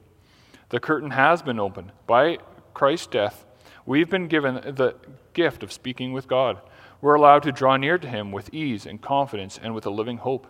The 0.71 0.81
curtain 0.81 1.13
has 1.13 1.43
been 1.43 1.61
opened. 1.61 1.93
By 2.07 2.39
Christ's 2.75 3.07
death, 3.07 3.47
we've 3.87 4.11
been 4.11 4.29
given 4.29 4.55
the 4.55 4.97
gift 5.33 5.63
of 5.63 5.73
speaking 5.73 6.13
with 6.13 6.29
God. 6.29 6.61
We're 7.01 7.15
allowed 7.15 7.45
to 7.45 7.53
draw 7.53 7.77
near 7.77 7.99
to 7.99 8.09
Him 8.09 8.33
with 8.33 8.53
ease 8.53 8.85
and 8.85 9.01
confidence 9.01 9.59
and 9.63 9.75
with 9.75 9.87
a 9.87 9.91
living 9.91 10.19
hope. 10.19 10.47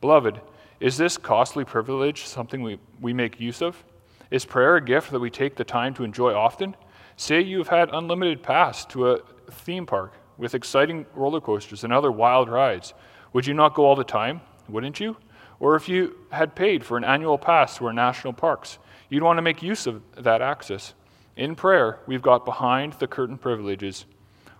Beloved, 0.00 0.40
is 0.80 0.96
this 0.96 1.18
costly 1.18 1.64
privilege 1.64 2.24
something 2.24 2.62
we, 2.62 2.78
we 3.00 3.12
make 3.12 3.38
use 3.38 3.60
of? 3.60 3.84
Is 4.30 4.46
prayer 4.46 4.76
a 4.76 4.84
gift 4.84 5.10
that 5.10 5.20
we 5.20 5.28
take 5.28 5.56
the 5.56 5.64
time 5.64 5.92
to 5.94 6.04
enjoy 6.04 6.32
often? 6.32 6.74
Say 7.16 7.42
you've 7.42 7.68
had 7.68 7.90
unlimited 7.92 8.42
pass 8.42 8.86
to 8.86 9.10
a 9.10 9.18
theme 9.50 9.84
park 9.84 10.14
with 10.40 10.54
exciting 10.54 11.04
roller 11.14 11.40
coasters 11.40 11.84
and 11.84 11.92
other 11.92 12.10
wild 12.10 12.48
rides. 12.48 12.94
Would 13.34 13.46
you 13.46 13.52
not 13.52 13.74
go 13.74 13.84
all 13.84 13.94
the 13.94 14.02
time? 14.02 14.40
Wouldn't 14.68 14.98
you? 14.98 15.16
Or 15.60 15.76
if 15.76 15.86
you 15.86 16.16
had 16.32 16.54
paid 16.54 16.82
for 16.82 16.96
an 16.96 17.04
annual 17.04 17.36
pass 17.36 17.76
to 17.76 17.86
our 17.86 17.92
national 17.92 18.32
parks, 18.32 18.78
you'd 19.10 19.22
want 19.22 19.36
to 19.36 19.42
make 19.42 19.62
use 19.62 19.86
of 19.86 20.02
that 20.16 20.40
access. 20.40 20.94
In 21.36 21.54
prayer, 21.54 22.00
we've 22.06 22.22
got 22.22 22.46
behind 22.46 22.94
the 22.94 23.06
curtain 23.06 23.36
privileges. 23.36 24.06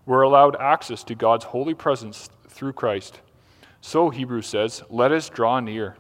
We're 0.05 0.23
allowed 0.23 0.55
access 0.57 1.03
to 1.05 1.15
God's 1.15 1.47
holy 1.47 1.75
presence 1.75 2.29
through 2.49 2.75
Christ. 2.75 3.21
So, 3.81 4.11
Hebrews 4.11 4.47
says, 4.47 4.83
let 4.91 5.13
us 5.13 5.31
draw 5.31 5.61
near. 5.61 5.97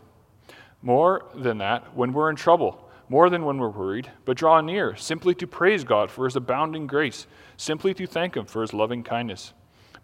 More 0.82 1.24
than 1.34 1.58
that, 1.58 1.96
when 1.96 2.12
we're 2.12 2.28
in 2.28 2.36
trouble, 2.36 2.86
more 3.08 3.30
than 3.30 3.46
when 3.46 3.56
we're 3.56 3.70
worried, 3.70 4.10
but 4.26 4.36
draw 4.36 4.60
near, 4.60 4.94
simply 4.96 5.34
to 5.36 5.46
praise 5.46 5.84
God 5.84 6.10
for 6.10 6.26
his 6.26 6.36
abounding 6.36 6.86
grace, 6.86 7.26
simply 7.56 7.94
to 7.94 8.06
thank 8.06 8.36
him 8.36 8.44
for 8.44 8.60
his 8.60 8.74
loving 8.74 9.02
kindness. 9.02 9.54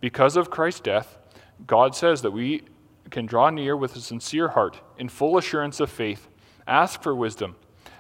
Because 0.06 0.36
of 0.36 0.50
Christ's 0.50 0.78
death, 0.78 1.18
God 1.66 1.96
says 1.96 2.22
that 2.22 2.30
we 2.30 2.62
can 3.10 3.26
draw 3.26 3.50
near 3.50 3.76
with 3.76 3.96
a 3.96 4.00
sincere 4.00 4.50
heart, 4.50 4.80
in 4.96 5.08
full 5.08 5.36
assurance 5.36 5.80
of 5.80 5.90
faith, 5.90 6.28
ask 6.64 7.02
for 7.02 7.12
wisdom, 7.12 7.56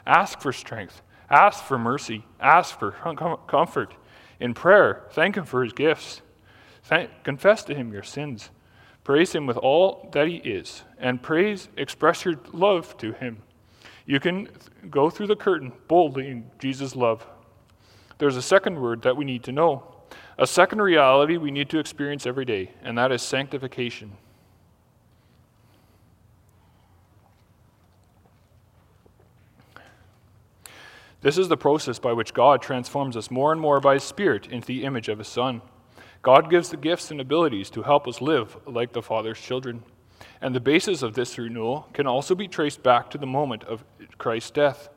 ask 0.06 0.40
for 0.40 0.52
strength, 0.52 1.02
ask 1.28 1.64
for 1.64 1.80
mercy, 1.80 2.24
ask 2.38 2.78
for 2.78 2.92
comfort. 3.48 3.92
In 4.38 4.54
prayer, 4.54 5.02
thank 5.10 5.36
him 5.36 5.46
for 5.46 5.64
his 5.64 5.72
gifts. 5.72 6.22
Thank, 6.84 7.10
confess 7.24 7.64
to 7.64 7.74
him 7.74 7.92
your 7.92 8.04
sins. 8.04 8.50
Praise 9.02 9.34
him 9.34 9.48
with 9.48 9.56
all 9.56 10.08
that 10.12 10.28
he 10.28 10.36
is, 10.36 10.84
and 11.00 11.20
praise, 11.20 11.68
express 11.76 12.24
your 12.24 12.38
love 12.52 12.96
to 12.98 13.14
him 13.14 13.42
you 14.06 14.20
can 14.20 14.48
go 14.88 15.10
through 15.10 15.26
the 15.26 15.34
curtain 15.34 15.72
boldly 15.88 16.28
in 16.28 16.48
Jesus' 16.60 16.94
love. 16.94 17.26
There's 18.18 18.36
a 18.36 18.42
second 18.42 18.80
word 18.80 19.02
that 19.02 19.16
we 19.16 19.24
need 19.24 19.42
to 19.42 19.50
know, 19.50 19.95
a 20.38 20.46
second 20.46 20.82
reality 20.82 21.36
we 21.36 21.50
need 21.50 21.70
to 21.70 21.78
experience 21.78 22.26
every 22.26 22.44
day, 22.44 22.72
and 22.82 22.96
that 22.98 23.12
is 23.12 23.22
sanctification. 23.22 24.12
This 31.22 31.38
is 31.38 31.48
the 31.48 31.56
process 31.56 31.98
by 31.98 32.12
which 32.12 32.34
God 32.34 32.62
transforms 32.62 33.16
us 33.16 33.30
more 33.30 33.50
and 33.50 33.60
more 33.60 33.80
by 33.80 33.94
His 33.94 34.04
Spirit 34.04 34.46
into 34.46 34.66
the 34.66 34.84
image 34.84 35.08
of 35.08 35.18
His 35.18 35.28
Son. 35.28 35.62
God 36.22 36.50
gives 36.50 36.68
the 36.68 36.76
gifts 36.76 37.10
and 37.10 37.20
abilities 37.20 37.70
to 37.70 37.82
help 37.82 38.06
us 38.06 38.20
live 38.20 38.56
like 38.66 38.92
the 38.92 39.02
Father's 39.02 39.40
children. 39.40 39.82
And 40.40 40.54
the 40.54 40.60
basis 40.60 41.02
of 41.02 41.14
this 41.14 41.38
renewal 41.38 41.88
can 41.94 42.06
also 42.06 42.34
be 42.34 42.46
traced 42.46 42.82
back 42.82 43.10
to 43.10 43.18
the 43.18 43.26
moment 43.26 43.64
of 43.64 43.84
Christ's 44.18 44.50
death. 44.50 44.88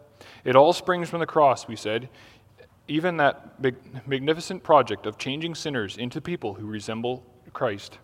It 0.43 0.55
all 0.55 0.73
springs 0.73 1.09
from 1.09 1.19
the 1.19 1.25
cross, 1.25 1.67
we 1.67 1.75
said, 1.75 2.09
even 2.89 3.17
that 3.17 3.61
magnificent 4.07 4.63
project 4.63 5.05
of 5.05 5.17
changing 5.17 5.55
sinners 5.55 5.97
into 5.97 6.19
people 6.19 6.55
who 6.55 6.65
resemble 6.65 7.23
Christ. 7.53 7.97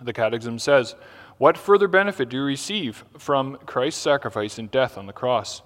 The 0.00 0.12
Catechism 0.12 0.58
says, 0.58 0.94
What 1.38 1.56
further 1.56 1.88
benefit 1.88 2.28
do 2.28 2.38
you 2.38 2.42
receive 2.44 3.04
from 3.18 3.56
Christ's 3.66 4.02
sacrifice 4.02 4.58
and 4.58 4.70
death 4.70 4.98
on 4.98 5.06
the 5.06 5.12
cross? 5.12 5.62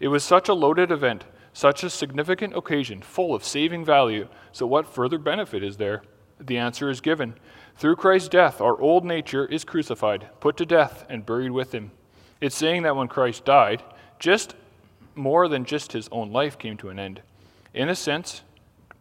It 0.00 0.08
was 0.08 0.24
such 0.24 0.48
a 0.48 0.54
loaded 0.54 0.90
event, 0.90 1.24
such 1.52 1.84
a 1.84 1.90
significant 1.90 2.56
occasion, 2.56 3.02
full 3.02 3.34
of 3.34 3.44
saving 3.44 3.84
value, 3.84 4.28
so 4.52 4.66
what 4.66 4.92
further 4.92 5.18
benefit 5.18 5.62
is 5.62 5.76
there? 5.76 6.02
The 6.40 6.58
answer 6.58 6.90
is 6.90 7.00
given. 7.00 7.34
Through 7.76 7.96
Christ's 7.96 8.28
death, 8.28 8.60
our 8.60 8.80
old 8.80 9.04
nature 9.04 9.46
is 9.46 9.64
crucified, 9.64 10.28
put 10.40 10.56
to 10.58 10.66
death, 10.66 11.04
and 11.08 11.26
buried 11.26 11.52
with 11.52 11.72
him. 11.72 11.92
It's 12.40 12.56
saying 12.56 12.82
that 12.82 12.96
when 12.96 13.08
Christ 13.08 13.44
died, 13.44 13.82
just 14.18 14.54
more 15.14 15.48
than 15.48 15.64
just 15.64 15.92
his 15.92 16.08
own 16.10 16.32
life 16.32 16.58
came 16.58 16.76
to 16.78 16.90
an 16.90 16.98
end. 16.98 17.22
In 17.74 17.88
a 17.88 17.96
sense, 17.96 18.42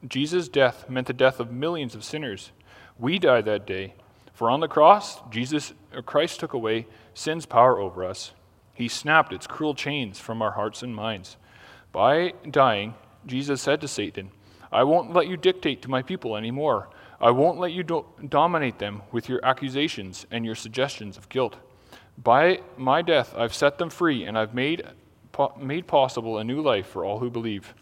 Jesus' 0.06 0.50
death 0.50 0.90
meant 0.90 1.06
the 1.06 1.14
death 1.14 1.40
of 1.40 1.52
millions 1.52 1.94
of 1.94 2.04
sinners. 2.04 2.52
We 2.98 3.20
died 3.20 3.46
that 3.46 3.68
day. 3.68 3.94
For 4.34 4.50
on 4.50 4.62
the 4.62 4.68
cross, 4.68 5.22
Jesus 5.30 5.74
or 5.94 6.02
Christ 6.02 6.40
took 6.40 6.54
away 6.54 6.88
sin's 7.14 7.46
power 7.46 7.80
over 7.80 8.04
us. 8.04 8.34
He 8.74 8.88
snapped 8.88 9.32
its 9.32 9.46
cruel 9.46 9.76
chains 9.76 10.20
from 10.20 10.42
our 10.42 10.52
hearts 10.52 10.82
and 10.82 10.96
minds. 10.96 11.38
By 11.92 12.34
dying, 12.50 12.96
Jesus 13.28 13.62
said 13.62 13.80
to 13.82 13.88
Satan, 13.88 14.32
I 14.72 14.84
won't 14.84 15.14
let 15.14 15.28
you 15.28 15.38
dictate 15.38 15.84
to 15.84 15.90
my 15.92 16.02
people 16.02 16.36
anymore. 16.36 16.90
I 17.22 17.30
won't 17.30 17.60
let 17.60 17.72
you 17.72 17.84
do- 17.84 18.08
dominate 18.28 18.80
them 18.80 19.04
with 19.12 19.30
your 19.30 19.40
accusations 19.46 20.26
and 20.32 20.44
your 20.44 20.56
suggestions 20.56 21.16
of 21.16 21.30
guilt. 21.30 21.58
By 22.18 22.62
my 22.76 23.04
death, 23.04 23.36
I've 23.38 23.54
set 23.54 23.78
them 23.78 23.92
free, 23.92 24.24
and 24.24 24.36
I've 24.36 24.56
made, 24.56 24.84
po- 25.32 25.54
made 25.60 25.86
possible 25.86 26.40
a 26.40 26.44
new 26.44 26.60
life 26.60 26.88
for 26.88 27.06
all 27.06 27.20
who 27.20 27.30
believe. 27.30 27.76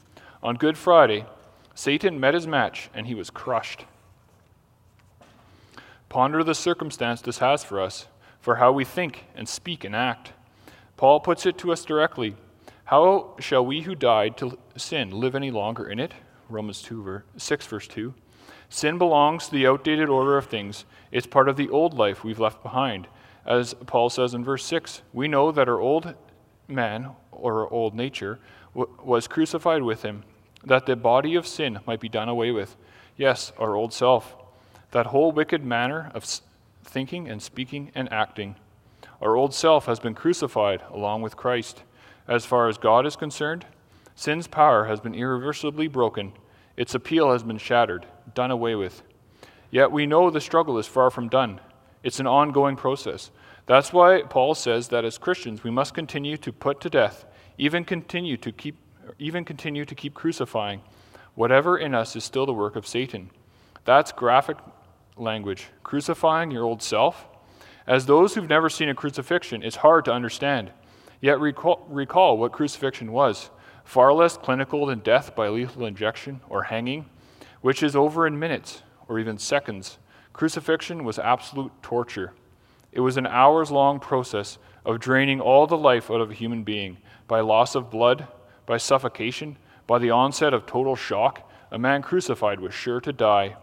On 0.43 0.55
Good 0.55 0.75
Friday, 0.75 1.25
Satan 1.75 2.19
met 2.19 2.33
his 2.33 2.47
match, 2.47 2.89
and 2.95 3.05
he 3.05 3.13
was 3.13 3.29
crushed. 3.29 3.85
Ponder 6.09 6.43
the 6.43 6.55
circumstance 6.55 7.21
this 7.21 7.37
has 7.37 7.63
for 7.63 7.79
us, 7.79 8.07
for 8.39 8.55
how 8.55 8.71
we 8.71 8.83
think 8.83 9.25
and 9.35 9.47
speak 9.47 9.83
and 9.83 9.95
act. 9.95 10.33
Paul 10.97 11.19
puts 11.19 11.45
it 11.45 11.59
to 11.59 11.71
us 11.71 11.85
directly 11.85 12.35
How 12.85 13.35
shall 13.39 13.63
we 13.63 13.81
who 13.81 13.93
died 13.93 14.35
to 14.37 14.57
sin 14.75 15.11
live 15.11 15.35
any 15.35 15.51
longer 15.51 15.87
in 15.87 15.99
it? 15.99 16.13
Romans 16.49 16.81
2, 16.81 17.21
6, 17.37 17.67
verse 17.67 17.87
2. 17.87 18.13
Sin 18.67 18.97
belongs 18.97 19.45
to 19.45 19.51
the 19.51 19.67
outdated 19.67 20.09
order 20.09 20.37
of 20.37 20.47
things. 20.47 20.85
It's 21.11 21.27
part 21.27 21.49
of 21.49 21.55
the 21.55 21.69
old 21.69 21.93
life 21.93 22.23
we've 22.23 22.39
left 22.39 22.63
behind. 22.63 23.07
As 23.45 23.75
Paul 23.85 24.09
says 24.09 24.33
in 24.33 24.43
verse 24.43 24.65
6, 24.65 25.03
we 25.13 25.27
know 25.27 25.51
that 25.51 25.69
our 25.69 25.79
old 25.79 26.15
man, 26.67 27.11
or 27.31 27.61
our 27.61 27.69
old 27.71 27.93
nature, 27.93 28.39
was 28.73 29.27
crucified 29.27 29.83
with 29.83 30.03
him, 30.03 30.23
that 30.63 30.85
the 30.85 30.95
body 30.95 31.35
of 31.35 31.47
sin 31.47 31.79
might 31.85 31.99
be 31.99 32.09
done 32.09 32.29
away 32.29 32.51
with. 32.51 32.75
Yes, 33.17 33.51
our 33.57 33.75
old 33.75 33.93
self. 33.93 34.35
That 34.91 35.07
whole 35.07 35.31
wicked 35.31 35.63
manner 35.63 36.11
of 36.13 36.25
thinking 36.83 37.27
and 37.29 37.41
speaking 37.41 37.91
and 37.95 38.11
acting. 38.11 38.55
Our 39.21 39.35
old 39.35 39.53
self 39.53 39.85
has 39.85 39.99
been 39.99 40.15
crucified 40.15 40.83
along 40.89 41.21
with 41.21 41.37
Christ. 41.37 41.83
As 42.27 42.45
far 42.45 42.67
as 42.67 42.77
God 42.77 43.05
is 43.05 43.15
concerned, 43.15 43.65
sin's 44.15 44.47
power 44.47 44.85
has 44.85 44.99
been 44.99 45.15
irreversibly 45.15 45.87
broken, 45.87 46.33
its 46.77 46.95
appeal 46.95 47.31
has 47.31 47.43
been 47.43 47.57
shattered, 47.57 48.05
done 48.33 48.51
away 48.51 48.75
with. 48.75 49.03
Yet 49.69 49.91
we 49.91 50.05
know 50.05 50.29
the 50.29 50.41
struggle 50.41 50.77
is 50.77 50.87
far 50.87 51.09
from 51.09 51.29
done. 51.29 51.59
It's 52.03 52.19
an 52.19 52.27
ongoing 52.27 52.75
process. 52.75 53.31
That's 53.65 53.93
why 53.93 54.23
Paul 54.23 54.55
says 54.55 54.87
that 54.89 55.05
as 55.05 55.17
Christians 55.17 55.63
we 55.63 55.71
must 55.71 55.93
continue 55.93 56.37
to 56.37 56.51
put 56.51 56.81
to 56.81 56.89
death, 56.89 57.25
even 57.61 57.85
continue 57.85 58.35
to 58.35 58.51
keep 58.51 58.75
even 59.19 59.45
continue 59.45 59.85
to 59.85 59.93
keep 59.93 60.15
crucifying. 60.15 60.81
Whatever 61.35 61.77
in 61.77 61.93
us 61.93 62.15
is 62.15 62.23
still 62.23 62.47
the 62.47 62.53
work 62.53 62.75
of 62.75 62.87
Satan. 62.87 63.29
That's 63.85 64.11
graphic 64.11 64.57
language. 65.15 65.67
Crucifying 65.83 66.49
your 66.49 66.63
old 66.63 66.81
self. 66.81 67.27
As 67.85 68.05
those 68.07 68.33
who've 68.33 68.49
never 68.49 68.67
seen 68.67 68.89
a 68.89 68.95
crucifixion, 68.95 69.61
it's 69.61 69.77
hard 69.77 70.05
to 70.05 70.11
understand. 70.11 70.71
Yet 71.19 71.39
recall, 71.39 71.85
recall 71.87 72.37
what 72.37 72.51
crucifixion 72.51 73.11
was 73.11 73.51
far 73.83 74.11
less 74.11 74.37
clinical 74.37 74.87
than 74.87 74.99
death 74.99 75.35
by 75.35 75.47
lethal 75.49 75.85
injection 75.85 76.41
or 76.49 76.63
hanging, 76.63 77.05
which 77.61 77.83
is 77.83 77.95
over 77.95 78.25
in 78.25 78.39
minutes 78.39 78.81
or 79.07 79.19
even 79.19 79.37
seconds. 79.37 79.99
Crucifixion 80.33 81.03
was 81.03 81.19
absolute 81.19 81.71
torture. 81.83 82.33
It 82.91 83.01
was 83.01 83.17
an 83.17 83.27
hours 83.27 83.69
long 83.69 83.99
process 83.99 84.57
of 84.85 84.99
draining 84.99 85.39
all 85.39 85.67
the 85.67 85.77
life 85.77 86.09
out 86.09 86.21
of 86.21 86.31
a 86.31 86.35
human 86.35 86.63
being 86.63 86.97
by 87.27 87.39
loss 87.39 87.75
of 87.75 87.89
blood, 87.89 88.27
by 88.65 88.77
suffocation, 88.77 89.57
By 89.91 89.99
the 89.99 90.11
onset 90.11 90.53
of 90.53 90.65
total 90.65 90.95
shock, 90.95 91.51
a 91.69 91.77
man 91.77 92.01
crucified 92.01 92.61
was 92.61 92.73
sure 92.73 93.01
to 93.01 93.11
die. 93.11 93.57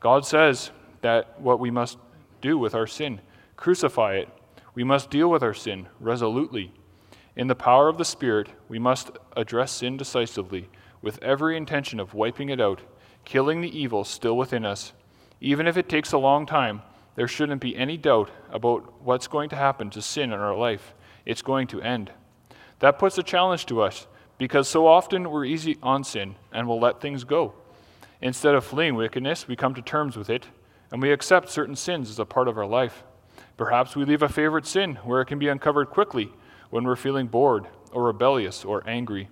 God 0.00 0.24
says 0.24 0.70
that 1.02 1.38
what 1.38 1.60
we 1.60 1.70
must 1.70 1.98
do 2.40 2.56
with 2.56 2.74
our 2.74 2.86
sin, 2.86 3.20
crucify 3.56 4.14
it. 4.14 4.30
We 4.74 4.82
must 4.82 5.10
deal 5.10 5.28
with 5.28 5.42
our 5.42 5.52
sin 5.52 5.88
resolutely. 6.00 6.72
In 7.36 7.48
the 7.48 7.54
power 7.54 7.88
of 7.88 7.98
the 7.98 8.04
Spirit, 8.06 8.48
we 8.68 8.78
must 8.78 9.10
address 9.36 9.72
sin 9.72 9.98
decisively, 9.98 10.70
with 11.02 11.22
every 11.22 11.54
intention 11.54 12.00
of 12.00 12.14
wiping 12.14 12.48
it 12.48 12.62
out, 12.62 12.80
killing 13.26 13.60
the 13.60 13.78
evil 13.78 14.04
still 14.04 14.38
within 14.38 14.64
us. 14.64 14.94
Even 15.40 15.66
if 15.66 15.76
it 15.76 15.88
takes 15.88 16.12
a 16.12 16.18
long 16.18 16.46
time, 16.46 16.80
there 17.18 17.26
shouldn't 17.26 17.60
be 17.60 17.76
any 17.76 17.96
doubt 17.96 18.30
about 18.48 19.02
what's 19.02 19.26
going 19.26 19.48
to 19.48 19.56
happen 19.56 19.90
to 19.90 20.00
sin 20.00 20.32
in 20.32 20.38
our 20.38 20.54
life. 20.54 20.94
It's 21.26 21.42
going 21.42 21.66
to 21.66 21.82
end. 21.82 22.12
That 22.78 23.00
puts 23.00 23.18
a 23.18 23.24
challenge 23.24 23.66
to 23.66 23.82
us 23.82 24.06
because 24.38 24.68
so 24.68 24.86
often 24.86 25.28
we're 25.28 25.44
easy 25.44 25.78
on 25.82 26.04
sin 26.04 26.36
and 26.52 26.68
will 26.68 26.78
let 26.78 27.00
things 27.00 27.24
go. 27.24 27.54
Instead 28.20 28.54
of 28.54 28.64
fleeing 28.64 28.94
wickedness, 28.94 29.48
we 29.48 29.56
come 29.56 29.74
to 29.74 29.82
terms 29.82 30.16
with 30.16 30.30
it 30.30 30.46
and 30.92 31.02
we 31.02 31.10
accept 31.10 31.50
certain 31.50 31.74
sins 31.74 32.08
as 32.08 32.20
a 32.20 32.24
part 32.24 32.46
of 32.46 32.56
our 32.56 32.66
life. 32.66 33.02
Perhaps 33.56 33.96
we 33.96 34.04
leave 34.04 34.22
a 34.22 34.28
favorite 34.28 34.64
sin 34.64 34.94
where 35.02 35.20
it 35.20 35.26
can 35.26 35.40
be 35.40 35.48
uncovered 35.48 35.90
quickly 35.90 36.30
when 36.70 36.84
we're 36.84 36.94
feeling 36.94 37.26
bored 37.26 37.66
or 37.90 38.04
rebellious 38.04 38.64
or 38.64 38.88
angry. 38.88 39.28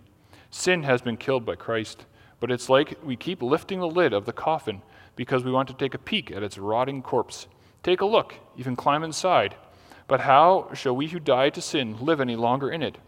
Sin 0.50 0.82
has 0.82 1.02
been 1.02 1.16
killed 1.16 1.46
by 1.46 1.54
Christ, 1.54 2.04
but 2.40 2.50
it's 2.50 2.68
like 2.68 2.98
we 3.04 3.14
keep 3.14 3.40
lifting 3.40 3.78
the 3.78 3.86
lid 3.86 4.12
of 4.12 4.26
the 4.26 4.32
coffin 4.32 4.82
because 5.14 5.44
we 5.44 5.52
want 5.52 5.68
to 5.68 5.74
take 5.74 5.94
a 5.94 5.98
peek 5.98 6.32
at 6.32 6.42
its 6.42 6.58
rotting 6.58 7.00
corpse. 7.00 7.46
Take 7.86 8.00
a 8.00 8.04
look, 8.04 8.34
even 8.56 8.74
climb 8.74 9.04
inside. 9.04 9.54
But 10.08 10.22
how 10.22 10.70
shall 10.74 10.96
we 10.96 11.06
who 11.06 11.20
die 11.20 11.50
to 11.50 11.62
sin 11.62 11.96
live 12.00 12.20
any 12.20 12.34
longer 12.34 12.68
in 12.68 12.82
it? 12.82 12.98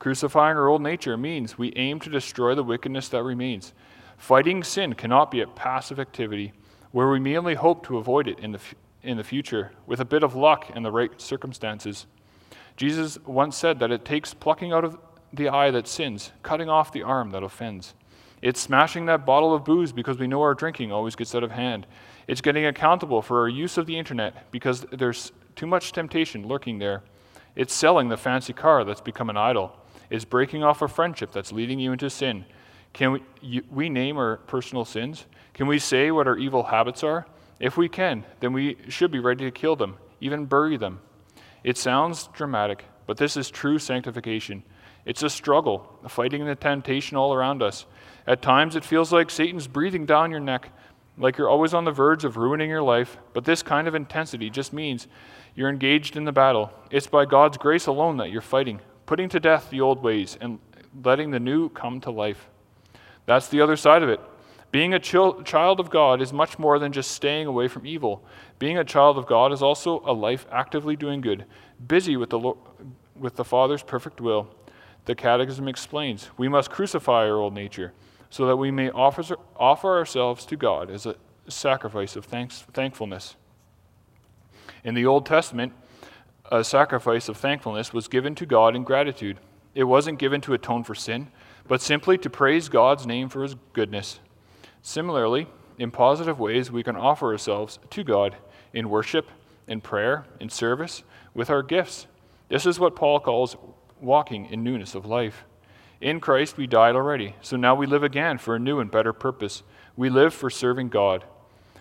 Crucifying 0.00 0.56
our 0.56 0.66
old 0.66 0.82
nature 0.82 1.16
means 1.16 1.56
we 1.56 1.72
aim 1.76 2.00
to 2.00 2.10
destroy 2.10 2.56
the 2.56 2.64
wickedness 2.64 3.08
that 3.10 3.22
remains. 3.22 3.72
Fighting 4.18 4.64
sin 4.64 4.94
cannot 4.94 5.30
be 5.30 5.42
a 5.42 5.46
passive 5.46 6.00
activity 6.00 6.52
where 6.90 7.08
we 7.08 7.20
merely 7.20 7.54
hope 7.54 7.86
to 7.86 7.98
avoid 7.98 8.26
it 8.26 8.40
in 8.40 8.50
the, 8.50 8.60
in 9.04 9.16
the 9.16 9.22
future 9.22 9.70
with 9.86 10.00
a 10.00 10.04
bit 10.04 10.24
of 10.24 10.34
luck 10.34 10.72
and 10.74 10.84
the 10.84 10.90
right 10.90 11.20
circumstances. 11.20 12.06
Jesus 12.76 13.16
once 13.26 13.56
said 13.56 13.78
that 13.78 13.92
it 13.92 14.04
takes 14.04 14.34
plucking 14.34 14.72
out 14.72 14.84
of 14.84 14.98
the 15.32 15.48
eye 15.48 15.70
that 15.70 15.86
sins, 15.86 16.32
cutting 16.42 16.68
off 16.68 16.90
the 16.90 17.04
arm 17.04 17.30
that 17.30 17.44
offends. 17.44 17.94
It's 18.42 18.60
smashing 18.60 19.06
that 19.06 19.26
bottle 19.26 19.54
of 19.54 19.64
booze 19.64 19.92
because 19.92 20.18
we 20.18 20.26
know 20.26 20.40
our 20.40 20.54
drinking 20.54 20.92
always 20.92 21.14
gets 21.14 21.34
out 21.34 21.44
of 21.44 21.50
hand. 21.50 21.86
It's 22.26 22.40
getting 22.40 22.64
accountable 22.64 23.22
for 23.22 23.40
our 23.40 23.48
use 23.48 23.76
of 23.76 23.86
the 23.86 23.98
internet 23.98 24.50
because 24.50 24.86
there's 24.92 25.32
too 25.56 25.66
much 25.66 25.92
temptation 25.92 26.46
lurking 26.46 26.78
there. 26.78 27.02
It's 27.54 27.74
selling 27.74 28.08
the 28.08 28.16
fancy 28.16 28.52
car 28.52 28.84
that's 28.84 29.00
become 29.00 29.28
an 29.28 29.36
idol 29.36 29.76
It's 30.08 30.24
breaking 30.24 30.64
off 30.64 30.82
a 30.82 30.88
friendship 30.88 31.32
that's 31.32 31.52
leading 31.52 31.78
you 31.78 31.92
into 31.92 32.08
sin. 32.08 32.44
Can 32.92 33.12
we, 33.12 33.22
you, 33.40 33.62
we 33.70 33.88
name 33.88 34.16
our 34.16 34.36
personal 34.36 34.84
sins? 34.84 35.26
Can 35.54 35.66
we 35.66 35.78
say 35.78 36.10
what 36.10 36.26
our 36.26 36.36
evil 36.36 36.64
habits 36.64 37.04
are? 37.04 37.26
If 37.58 37.76
we 37.76 37.88
can, 37.88 38.24
then 38.40 38.52
we 38.52 38.76
should 38.88 39.10
be 39.10 39.18
ready 39.18 39.44
to 39.44 39.50
kill 39.50 39.76
them, 39.76 39.98
even 40.20 40.46
bury 40.46 40.76
them. 40.76 41.00
It 41.62 41.76
sounds 41.76 42.28
dramatic, 42.32 42.86
but 43.06 43.18
this 43.18 43.36
is 43.36 43.50
true 43.50 43.78
sanctification. 43.78 44.62
It's 45.04 45.22
a 45.22 45.30
struggle, 45.30 45.98
fighting 46.08 46.44
the 46.44 46.54
temptation 46.54 47.16
all 47.16 47.34
around 47.34 47.62
us. 47.62 47.86
At 48.26 48.42
times, 48.42 48.76
it 48.76 48.84
feels 48.84 49.12
like 49.12 49.30
Satan's 49.30 49.66
breathing 49.66 50.06
down 50.06 50.30
your 50.30 50.40
neck, 50.40 50.70
like 51.18 51.36
you're 51.36 51.48
always 51.48 51.74
on 51.74 51.84
the 51.84 51.92
verge 51.92 52.24
of 52.24 52.36
ruining 52.36 52.70
your 52.70 52.82
life, 52.82 53.18
but 53.32 53.44
this 53.44 53.62
kind 53.62 53.86
of 53.88 53.94
intensity 53.94 54.50
just 54.50 54.72
means 54.72 55.06
you're 55.54 55.68
engaged 55.68 56.16
in 56.16 56.24
the 56.24 56.32
battle. 56.32 56.72
It's 56.90 57.06
by 57.06 57.24
God's 57.26 57.58
grace 57.58 57.86
alone 57.86 58.16
that 58.18 58.30
you're 58.30 58.40
fighting, 58.40 58.80
putting 59.06 59.28
to 59.30 59.40
death 59.40 59.68
the 59.70 59.80
old 59.80 60.02
ways 60.02 60.38
and 60.40 60.58
letting 61.04 61.30
the 61.30 61.40
new 61.40 61.68
come 61.68 62.00
to 62.02 62.10
life. 62.10 62.48
That's 63.26 63.48
the 63.48 63.60
other 63.60 63.76
side 63.76 64.02
of 64.02 64.08
it. 64.08 64.20
Being 64.72 64.94
a 64.94 65.00
child 65.00 65.80
of 65.80 65.90
God 65.90 66.22
is 66.22 66.32
much 66.32 66.58
more 66.58 66.78
than 66.78 66.92
just 66.92 67.10
staying 67.10 67.48
away 67.48 67.66
from 67.66 67.86
evil. 67.86 68.24
Being 68.60 68.78
a 68.78 68.84
child 68.84 69.18
of 69.18 69.26
God 69.26 69.52
is 69.52 69.62
also 69.62 70.00
a 70.06 70.12
life 70.12 70.46
actively 70.52 70.94
doing 70.94 71.20
good, 71.20 71.44
busy 71.88 72.16
with 72.16 72.30
the, 72.30 72.54
with 73.16 73.34
the 73.34 73.44
Father's 73.44 73.82
perfect 73.82 74.20
will. 74.20 74.48
The 75.10 75.16
Catechism 75.16 75.66
explains 75.66 76.30
we 76.36 76.46
must 76.46 76.70
crucify 76.70 77.28
our 77.28 77.34
old 77.34 77.52
nature 77.52 77.92
so 78.30 78.46
that 78.46 78.54
we 78.54 78.70
may 78.70 78.90
offer, 78.90 79.24
offer 79.56 79.98
ourselves 79.98 80.46
to 80.46 80.56
God 80.56 80.88
as 80.88 81.04
a 81.04 81.16
sacrifice 81.48 82.14
of 82.14 82.24
thanks, 82.24 82.64
thankfulness. 82.72 83.34
In 84.84 84.94
the 84.94 85.06
Old 85.06 85.26
Testament, 85.26 85.72
a 86.52 86.62
sacrifice 86.62 87.28
of 87.28 87.36
thankfulness 87.36 87.92
was 87.92 88.06
given 88.06 88.36
to 88.36 88.46
God 88.46 88.76
in 88.76 88.84
gratitude. 88.84 89.38
It 89.74 89.82
wasn't 89.82 90.20
given 90.20 90.40
to 90.42 90.54
atone 90.54 90.84
for 90.84 90.94
sin, 90.94 91.32
but 91.66 91.82
simply 91.82 92.16
to 92.18 92.30
praise 92.30 92.68
God's 92.68 93.04
name 93.04 93.28
for 93.28 93.42
his 93.42 93.56
goodness. 93.72 94.20
Similarly, 94.80 95.48
in 95.76 95.90
positive 95.90 96.38
ways, 96.38 96.70
we 96.70 96.84
can 96.84 96.94
offer 96.94 97.32
ourselves 97.32 97.80
to 97.90 98.04
God 98.04 98.36
in 98.72 98.88
worship, 98.88 99.28
in 99.66 99.80
prayer, 99.80 100.26
in 100.38 100.50
service, 100.50 101.02
with 101.34 101.50
our 101.50 101.64
gifts. 101.64 102.06
This 102.48 102.64
is 102.64 102.78
what 102.78 102.94
Paul 102.94 103.18
calls 103.18 103.56
walking 104.00 104.46
in 104.46 104.62
newness 104.64 104.94
of 104.94 105.06
life. 105.06 105.44
In 106.00 106.20
Christ, 106.20 106.56
we 106.56 106.66
died 106.66 106.96
already, 106.96 107.36
so 107.42 107.56
now 107.56 107.74
we 107.74 107.86
live 107.86 108.02
again 108.02 108.38
for 108.38 108.54
a 108.54 108.58
new 108.58 108.80
and 108.80 108.90
better 108.90 109.12
purpose. 109.12 109.62
We 109.96 110.08
live 110.08 110.32
for 110.32 110.48
serving 110.48 110.88
God. 110.88 111.24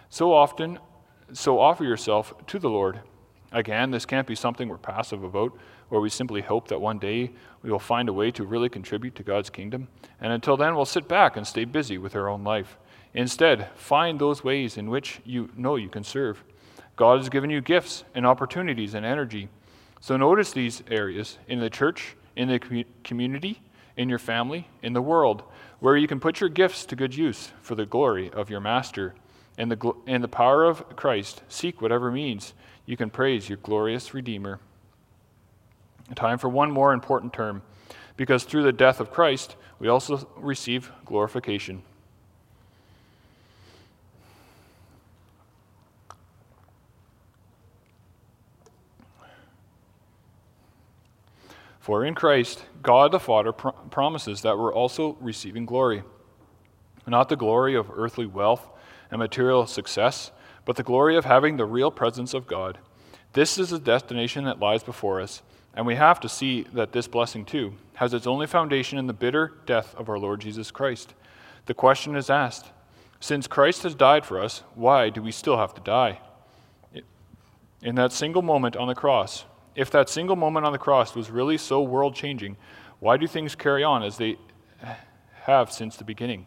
So 0.10 0.34
often, 0.34 0.79
so 1.32 1.60
offer 1.60 1.84
yourself 1.84 2.34
to 2.47 2.60
the 2.60 2.69
Lord 2.69 2.99
Again, 3.51 3.89
this 3.89 4.05
can't 4.05 4.27
be 4.27 4.36
something 4.36 4.69
we're 4.69 4.77
passive 4.77 5.23
about, 5.23 5.58
or 5.89 6.01
we 6.01 6.10
simply 6.10 6.41
hope 6.41 6.67
that 6.67 6.82
one 6.82 6.99
day 6.99 7.32
we 7.63 7.71
will 7.71 7.79
find 7.79 8.08
a 8.08 8.13
way 8.13 8.29
to 8.32 8.43
really 8.43 8.69
contribute 8.69 9.15
to 9.15 9.23
God's 9.23 9.49
kingdom. 9.49 9.88
And 10.21 10.32
until 10.32 10.55
then, 10.55 10.75
we'll 10.75 10.86
sit 10.86 11.08
back 11.08 11.36
and 11.36 11.47
stay 11.47 11.65
busy 11.65 11.97
with 11.97 12.15
our 12.15 12.29
own 12.29 12.43
life. 12.43 12.77
Instead, 13.13 13.69
find 13.75 14.19
those 14.19 14.43
ways 14.43 14.77
in 14.77 14.89
which 14.89 15.19
you 15.25 15.49
know 15.58 15.77
you 15.77 15.89
can 15.89 16.03
serve. 16.03 16.43
God 16.95 17.17
has 17.17 17.29
given 17.29 17.49
you 17.49 17.60
gifts 17.60 18.03
and 18.13 18.25
opportunities 18.25 18.93
and 18.93 19.03
energy. 19.05 19.49
So 20.01 20.17
notice 20.17 20.51
these 20.51 20.83
areas 20.89 21.38
in 21.47 21.59
the 21.59 21.69
church, 21.69 22.15
in 22.35 22.47
the 22.47 22.85
community, 23.03 23.62
in 23.97 24.07
your 24.07 24.19
family, 24.19 24.67
in 24.81 24.93
the 24.93 25.01
world, 25.01 25.43
where 25.79 25.97
you 25.97 26.07
can 26.07 26.19
put 26.19 26.39
your 26.39 26.49
gifts 26.49 26.85
to 26.85 26.95
good 26.95 27.15
use 27.15 27.51
for 27.62 27.75
the 27.75 27.85
glory 27.85 28.31
of 28.31 28.49
your 28.49 28.62
Master. 28.62 29.13
In 29.57 29.67
the, 29.67 29.93
in 30.07 30.21
the 30.21 30.29
power 30.29 30.63
of 30.63 30.95
Christ, 30.95 31.43
seek 31.49 31.81
whatever 31.81 32.12
means 32.12 32.53
you 32.85 32.95
can 32.95 33.09
praise 33.09 33.49
your 33.49 33.57
glorious 33.57 34.13
Redeemer. 34.13 34.59
Time 36.15 36.38
for 36.38 36.47
one 36.47 36.71
more 36.71 36.93
important 36.93 37.33
term, 37.33 37.62
because 38.15 38.45
through 38.45 38.63
the 38.63 38.71
death 38.71 39.01
of 39.01 39.12
Christ, 39.12 39.57
we 39.79 39.89
also 39.89 40.29
receive 40.38 40.91
glorification. 41.05 41.83
For 51.89 52.06
in 52.06 52.13
Christ, 52.13 52.63
God 52.84 53.12
the 53.12 53.19
Father 53.19 53.52
pr- 53.52 53.69
promises 53.89 54.43
that 54.43 54.60
we're 54.60 54.71
also 54.71 55.17
receiving 55.19 55.65
glory. 55.65 56.04
Not 57.08 57.30
the 57.30 57.36
glory 57.36 57.73
of 57.73 57.89
earthly 57.91 58.28
wealth 58.28 58.69
and 59.10 59.17
material 59.17 59.65
success, 59.65 60.30
but 60.65 60.75
the 60.75 60.84
glory 60.84 61.17
of 61.17 61.25
having 61.25 61.58
the 61.58 61.65
real 61.65 61.89
presence 61.89 62.36
of 62.36 62.45
God. 62.45 62.78
This 63.34 63.58
is 63.58 63.71
the 63.71 63.80
destination 63.80 64.43
that 64.43 64.60
lies 64.60 64.84
before 64.84 65.19
us, 65.19 65.41
and 65.73 65.88
we 65.88 65.95
have 65.95 66.19
to 66.19 66.30
see 66.30 66.62
that 66.73 66.91
this 66.91 67.08
blessing, 67.08 67.43
too, 67.43 67.73
has 67.95 68.13
its 68.13 68.28
only 68.28 68.45
foundation 68.45 68.99
in 68.99 69.08
the 69.08 69.12
bitter 69.12 69.54
death 69.65 69.95
of 69.95 70.10
our 70.10 70.19
Lord 70.19 70.41
Jesus 70.41 70.69
Christ. 70.69 71.15
The 71.65 71.73
question 71.73 72.15
is 72.15 72.30
asked 72.30 72.67
Since 73.19 73.47
Christ 73.47 73.82
has 73.82 73.95
died 73.95 74.28
for 74.28 74.39
us, 74.39 74.62
why 74.75 75.10
do 75.10 75.23
we 75.23 75.32
still 75.32 75.58
have 75.58 75.73
to 75.73 75.82
die? 75.82 76.19
In 77.82 77.95
that 77.95 78.12
single 78.12 78.43
moment 78.43 78.78
on 78.78 78.88
the 78.88 78.93
cross, 78.93 79.45
if 79.80 79.89
that 79.92 80.10
single 80.10 80.36
moment 80.36 80.65
on 80.65 80.72
the 80.72 80.78
cross 80.78 81.15
was 81.15 81.30
really 81.30 81.58
so 81.58 81.82
world 81.82 82.13
changing, 82.13 82.58
why 83.00 83.18
do 83.18 83.28
things 83.28 83.56
carry 83.56 83.84
on 83.84 84.04
as 84.04 84.18
they 84.18 84.38
have 85.44 85.72
since 85.72 85.96
the 85.96 86.04
beginning? 86.04 86.46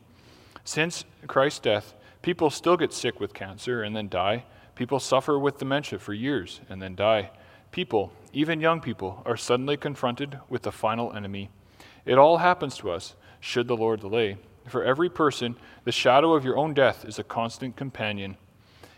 Since 0.64 1.04
Christ's 1.26 1.60
death, 1.60 1.94
People 2.22 2.50
still 2.50 2.76
get 2.76 2.92
sick 2.92 3.18
with 3.18 3.34
cancer 3.34 3.82
and 3.82 3.96
then 3.96 4.08
die. 4.08 4.44
People 4.76 5.00
suffer 5.00 5.38
with 5.38 5.58
dementia 5.58 5.98
for 5.98 6.14
years 6.14 6.60
and 6.68 6.80
then 6.80 6.94
die. 6.94 7.30
People, 7.72 8.12
even 8.32 8.60
young 8.60 8.80
people, 8.80 9.22
are 9.26 9.36
suddenly 9.36 9.76
confronted 9.76 10.38
with 10.48 10.62
the 10.62 10.70
final 10.70 11.12
enemy. 11.12 11.50
It 12.06 12.18
all 12.18 12.38
happens 12.38 12.76
to 12.78 12.92
us, 12.92 13.16
should 13.40 13.66
the 13.66 13.76
Lord 13.76 14.00
delay. 14.00 14.36
For 14.68 14.84
every 14.84 15.10
person, 15.10 15.56
the 15.82 15.90
shadow 15.90 16.34
of 16.34 16.44
your 16.44 16.56
own 16.56 16.74
death 16.74 17.04
is 17.04 17.18
a 17.18 17.24
constant 17.24 17.76
companion. 17.76 18.36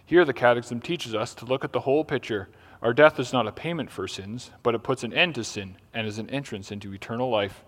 Here, 0.05 0.27
the 0.27 0.35
Catechism 0.35 0.81
teaches 0.81 1.15
us 1.15 1.35
to 1.37 1.47
look 1.47 1.65
at 1.65 1.73
the 1.73 1.81
whole 1.81 2.05
picture. 2.05 2.49
Our 2.85 2.93
death 2.93 3.19
is 3.19 3.33
not 3.33 3.47
a 3.47 3.53
payment 3.53 3.91
for 3.91 4.07
sins, 4.07 4.51
but 4.63 4.75
it 4.75 4.83
puts 4.83 5.03
an 5.05 5.15
end 5.15 5.37
to 5.37 5.45
sin 5.45 5.77
and 5.95 6.07
is 6.07 6.19
an 6.19 6.29
entrance 6.29 6.71
into 6.71 6.93
eternal 6.93 7.31
life. 7.31 7.65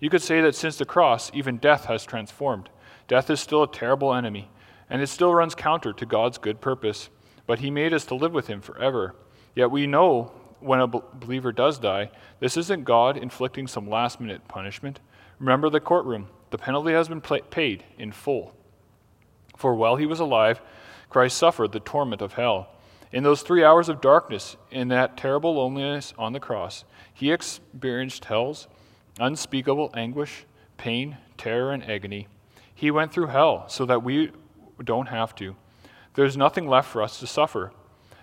You 0.00 0.08
could 0.08 0.22
say 0.22 0.40
that 0.40 0.54
since 0.54 0.78
the 0.78 0.86
cross, 0.86 1.30
even 1.34 1.58
death 1.58 1.84
has 1.84 2.06
transformed. 2.06 2.70
Death 3.06 3.28
is 3.28 3.38
still 3.38 3.62
a 3.62 3.70
terrible 3.70 4.14
enemy, 4.14 4.50
and 4.88 5.02
it 5.02 5.08
still 5.08 5.34
runs 5.34 5.54
counter 5.54 5.92
to 5.92 6.06
God's 6.06 6.38
good 6.38 6.62
purpose. 6.62 7.10
But 7.46 7.58
He 7.58 7.70
made 7.70 7.92
us 7.92 8.06
to 8.06 8.14
live 8.14 8.32
with 8.32 8.46
Him 8.46 8.62
forever. 8.62 9.14
Yet 9.54 9.70
we 9.70 9.86
know 9.86 10.32
when 10.60 10.80
a 10.80 10.86
believer 10.86 11.52
does 11.52 11.78
die, 11.78 12.10
this 12.40 12.56
isn't 12.56 12.84
God 12.84 13.18
inflicting 13.18 13.66
some 13.66 13.90
last 13.90 14.22
minute 14.22 14.48
punishment. 14.48 15.00
Remember 15.38 15.68
the 15.68 15.80
courtroom. 15.80 16.28
The 16.48 16.56
penalty 16.56 16.92
has 16.92 17.08
been 17.08 17.20
paid 17.20 17.84
in 17.98 18.10
full. 18.10 18.54
For 19.54 19.74
while 19.74 19.96
he 19.96 20.06
was 20.06 20.20
alive, 20.20 20.62
Christ 21.10 21.36
suffered 21.36 21.72
the 21.72 21.80
torment 21.80 22.22
of 22.22 22.32
hell. 22.32 22.70
In 23.16 23.22
those 23.22 23.40
three 23.40 23.64
hours 23.64 23.88
of 23.88 24.02
darkness, 24.02 24.58
in 24.70 24.88
that 24.88 25.16
terrible 25.16 25.54
loneliness 25.54 26.12
on 26.18 26.34
the 26.34 26.38
cross, 26.38 26.84
he 27.14 27.32
experienced 27.32 28.26
hell's 28.26 28.68
unspeakable 29.18 29.90
anguish, 29.94 30.44
pain, 30.76 31.16
terror, 31.38 31.72
and 31.72 31.82
agony. 31.88 32.28
He 32.74 32.90
went 32.90 33.14
through 33.14 33.28
hell 33.28 33.70
so 33.70 33.86
that 33.86 34.02
we 34.02 34.32
don't 34.84 35.06
have 35.06 35.34
to. 35.36 35.56
There's 36.12 36.36
nothing 36.36 36.68
left 36.68 36.90
for 36.90 37.00
us 37.00 37.18
to 37.20 37.26
suffer. 37.26 37.72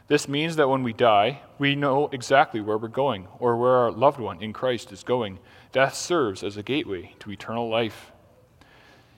This 0.10 0.28
means 0.28 0.58
that 0.58 0.70
when 0.70 0.84
we 0.84 0.94
die, 0.94 1.42
we 1.58 1.74
know 1.74 2.08
exactly 2.12 2.62
where 2.62 2.78
we're 2.78 2.88
going 2.88 3.28
or 3.40 3.58
where 3.58 3.72
our 3.72 3.92
loved 3.92 4.20
one 4.20 4.44
in 4.44 4.54
Christ 4.54 4.92
is 4.92 5.02
going. 5.02 5.40
Death 5.72 5.96
serves 5.96 6.44
as 6.44 6.56
a 6.56 6.62
gateway 6.62 7.16
to 7.18 7.32
eternal 7.32 7.68
life. 7.68 8.12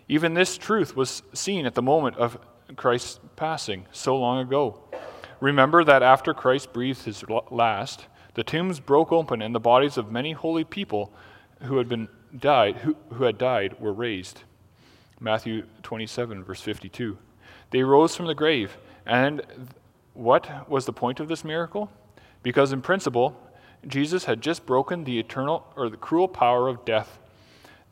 Even 0.08 0.36
this 0.36 0.58
truth 0.58 0.96
was 0.96 1.22
seen 1.34 1.66
at 1.66 1.76
the 1.76 1.82
moment 1.82 2.16
of 2.16 2.38
Christ's 2.78 3.20
passing 3.36 3.88
so 3.92 4.18
long 4.18 4.40
ago. 4.40 4.80
Remember 5.46 5.84
that 5.84 6.02
after 6.02 6.34
Christ 6.34 6.74
breathed 6.74 7.04
his 7.04 7.24
last, 7.52 8.08
the 8.34 8.44
tombs 8.44 8.80
broke 8.80 9.12
open 9.12 9.44
and 9.44 9.54
the 9.54 9.60
bodies 9.60 9.96
of 9.96 10.12
many 10.12 10.32
holy 10.32 10.64
people 10.64 11.14
who 11.62 11.78
had 11.78 11.88
been 11.88 12.08
died 12.36 12.78
who, 12.78 12.96
who 13.14 13.26
had 13.26 13.38
died 13.38 13.80
were 13.80 13.94
raised. 13.94 14.42
Matthew 15.20 15.66
27 15.84 16.44
verse 16.44 16.62
52. 16.62 17.20
They 17.70 17.84
rose 17.84 18.16
from 18.16 18.26
the 18.26 18.34
grave 18.34 18.76
and 19.06 19.44
what 20.16 20.68
was 20.68 20.88
the 20.88 20.94
point 20.94 21.20
of 21.20 21.28
this 21.28 21.46
miracle? 21.46 21.92
Because 22.42 22.72
in 22.72 22.82
principle, 22.82 23.40
Jesus 23.86 24.26
had 24.26 24.42
just 24.42 24.66
broken 24.66 25.04
the 25.04 25.20
eternal 25.20 25.68
or 25.76 25.90
the 25.90 25.98
cruel 25.98 26.28
power 26.28 26.68
of 26.68 26.86
death. 26.86 27.20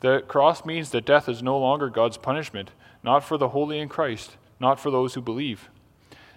The 0.00 0.24
cross 0.26 0.64
means 0.64 0.90
that 0.90 1.06
death 1.06 1.28
is 1.28 1.40
no 1.40 1.56
longer 1.56 1.88
God's 1.88 2.16
punishment, 2.16 2.72
not 3.04 3.22
for 3.22 3.38
the 3.38 3.50
holy 3.50 3.78
in 3.78 3.88
Christ, 3.88 4.38
not 4.58 4.80
for 4.80 4.90
those 4.90 5.14
who 5.14 5.20
believe. 5.20 5.68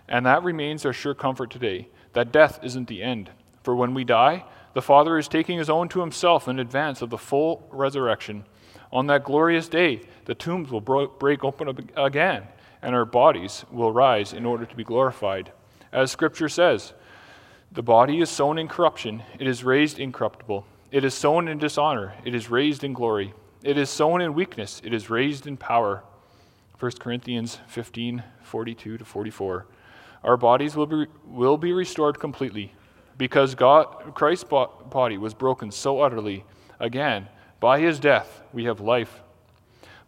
And 0.08 0.26
that 0.26 0.44
remains 0.44 0.86
our 0.86 0.94
sure 0.94 1.14
comfort 1.14 1.52
today 1.52 1.90
that 2.14 2.32
death 2.32 2.60
isn't 2.64 2.88
the 2.88 3.04
end. 3.04 3.30
For 3.64 3.76
when 3.76 3.94
we 3.94 4.04
die, 4.04 4.46
the 4.74 4.82
Father 4.82 5.18
is 5.18 5.28
taking 5.28 5.58
his 5.58 5.70
own 5.70 5.90
to 5.90 6.02
himself 6.02 6.48
in 6.48 6.60
advance 6.60 7.02
of 7.02 7.10
the 7.10 7.18
full 7.18 7.68
resurrection. 7.72 8.46
On 8.92 9.08
that 9.08 9.24
glorious 9.24 9.68
day, 9.68 10.02
the 10.26 10.36
tombs 10.36 10.72
will 10.72 10.82
break 10.82 11.44
open 11.44 11.90
again, 11.98 12.44
and 12.82 12.96
our 12.96 13.06
bodies 13.06 13.66
will 13.72 13.92
rise 13.92 14.34
in 14.34 14.46
order 14.46 14.66
to 14.66 14.76
be 14.76 14.84
glorified. 14.84 15.52
As 15.92 16.12
Scripture 16.12 16.50
says, 16.50 16.94
the 17.72 17.84
body 17.84 18.22
is 18.22 18.30
sown 18.30 18.58
in 18.58 18.68
corruption, 18.68 19.24
it 19.40 19.48
is 19.48 19.64
raised 19.64 20.00
incorruptible. 20.00 20.66
It 20.90 21.04
is 21.04 21.14
sown 21.14 21.48
in 21.50 21.58
dishonor, 21.58 22.14
it 22.24 22.34
is 22.34 22.50
raised 22.50 22.84
in 22.84 22.94
glory. 22.94 23.34
It 23.64 23.78
is 23.78 23.90
sown 23.90 24.22
in 24.22 24.34
weakness, 24.34 24.82
it 24.86 24.94
is 24.94 25.10
raised 25.10 25.46
in 25.46 25.58
power. 25.58 26.04
1 26.80 26.92
Corinthians 27.00 27.60
15 27.68 28.24
42 28.44 28.98
to 28.98 29.04
44. 29.04 29.66
Our 30.28 30.36
bodies 30.36 30.76
will 30.76 30.86
be, 30.86 31.06
will 31.26 31.58
be 31.58 31.72
restored 31.72 32.20
completely 32.20 32.74
because 33.18 33.56
God, 33.56 34.14
Christ's 34.14 34.44
body 34.44 35.18
was 35.18 35.34
broken 35.34 35.72
so 35.72 36.02
utterly. 36.02 36.44
Again, 36.82 37.30
by 37.62 37.80
his 37.80 37.98
death, 37.98 38.42
we 38.52 38.66
have 38.66 38.82
life. 38.82 39.22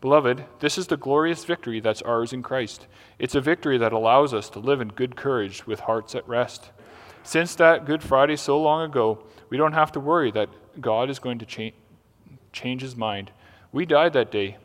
Beloved, 0.02 0.44
this 0.60 0.78
is 0.78 0.88
the 0.88 0.98
glorious 0.98 1.46
victory 1.46 1.80
that's 1.80 2.02
ours 2.02 2.34
in 2.34 2.44
Christ. 2.44 2.86
It's 3.18 3.34
a 3.34 3.40
victory 3.40 3.78
that 3.78 3.94
allows 3.94 4.34
us 4.34 4.50
to 4.50 4.60
live 4.60 4.82
in 4.82 4.90
good 4.90 5.16
courage 5.16 5.66
with 5.66 5.80
hearts 5.80 6.14
at 6.16 6.28
rest. 6.28 6.70
Since 7.24 7.56
that 7.56 7.86
Good 7.86 8.04
Friday 8.04 8.36
so 8.36 8.62
long 8.62 8.84
ago, 8.84 9.24
we 9.50 9.56
don't 9.56 9.72
have 9.72 9.94
to 9.94 10.02
worry 10.02 10.32
that 10.32 10.50
God 10.82 11.10
is 11.10 11.20
going 11.20 11.40
to 11.40 11.46
cha- 11.46 11.76
change 12.52 12.82
his 12.82 12.98
mind. 12.98 13.32
We 13.72 13.86
died 13.86 14.12
that 14.14 14.32
day. 14.32 14.58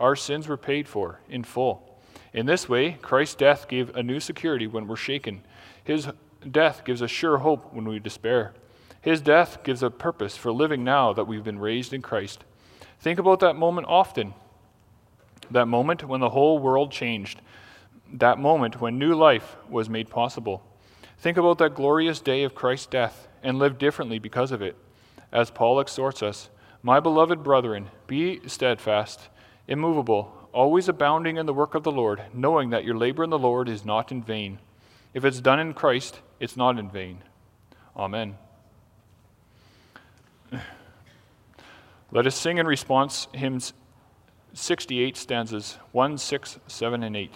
Our 0.00 0.16
sins 0.16 0.48
were 0.48 0.56
paid 0.56 0.88
for 0.88 1.20
in 1.28 1.44
full. 1.44 1.95
In 2.32 2.46
this 2.46 2.68
way, 2.68 2.98
Christ's 3.02 3.34
death 3.36 3.68
gave 3.68 3.94
a 3.94 4.02
new 4.02 4.20
security 4.20 4.66
when 4.66 4.86
we're 4.86 4.96
shaken. 4.96 5.42
His 5.82 6.08
death 6.50 6.84
gives 6.84 7.00
a 7.00 7.08
sure 7.08 7.38
hope 7.38 7.72
when 7.72 7.86
we 7.86 7.98
despair. 7.98 8.54
His 9.00 9.20
death 9.20 9.62
gives 9.62 9.82
a 9.82 9.90
purpose 9.90 10.36
for 10.36 10.52
living 10.52 10.82
now 10.84 11.12
that 11.12 11.26
we've 11.26 11.44
been 11.44 11.58
raised 11.58 11.92
in 11.92 12.02
Christ. 12.02 12.44
Think 13.00 13.18
about 13.18 13.40
that 13.40 13.54
moment 13.54 13.86
often. 13.88 14.34
That 15.50 15.66
moment 15.66 16.04
when 16.08 16.20
the 16.20 16.30
whole 16.30 16.58
world 16.58 16.90
changed. 16.90 17.40
That 18.12 18.38
moment 18.38 18.80
when 18.80 18.98
new 18.98 19.14
life 19.14 19.56
was 19.68 19.88
made 19.88 20.10
possible. 20.10 20.62
Think 21.18 21.36
about 21.36 21.58
that 21.58 21.74
glorious 21.74 22.20
day 22.20 22.42
of 22.42 22.54
Christ's 22.54 22.86
death 22.86 23.28
and 23.42 23.58
live 23.58 23.78
differently 23.78 24.18
because 24.18 24.50
of 24.52 24.60
it. 24.60 24.76
As 25.32 25.50
Paul 25.50 25.80
exhorts 25.80 26.22
us, 26.22 26.50
My 26.82 27.00
beloved 27.00 27.42
brethren, 27.42 27.90
be 28.06 28.40
steadfast, 28.46 29.28
immovable, 29.66 30.35
always 30.56 30.88
abounding 30.88 31.36
in 31.36 31.44
the 31.44 31.52
work 31.52 31.74
of 31.74 31.82
the 31.82 31.92
Lord, 31.92 32.22
knowing 32.32 32.70
that 32.70 32.82
your 32.82 32.96
labor 32.96 33.22
in 33.22 33.28
the 33.28 33.38
Lord 33.38 33.68
is 33.68 33.84
not 33.84 34.10
in 34.10 34.22
vain. 34.22 34.58
If 35.12 35.22
it's 35.22 35.42
done 35.42 35.60
in 35.60 35.74
Christ, 35.74 36.22
it's 36.40 36.56
not 36.56 36.78
in 36.78 36.88
vain. 36.88 37.18
Amen. 37.94 38.38
Let 42.10 42.26
us 42.26 42.34
sing 42.34 42.56
in 42.56 42.66
response 42.66 43.28
hymns 43.34 43.74
68 44.54 45.18
stanzas 45.18 45.76
1, 45.92 46.16
6, 46.16 46.58
7, 46.66 47.02
and 47.02 47.14
8. 47.14 47.34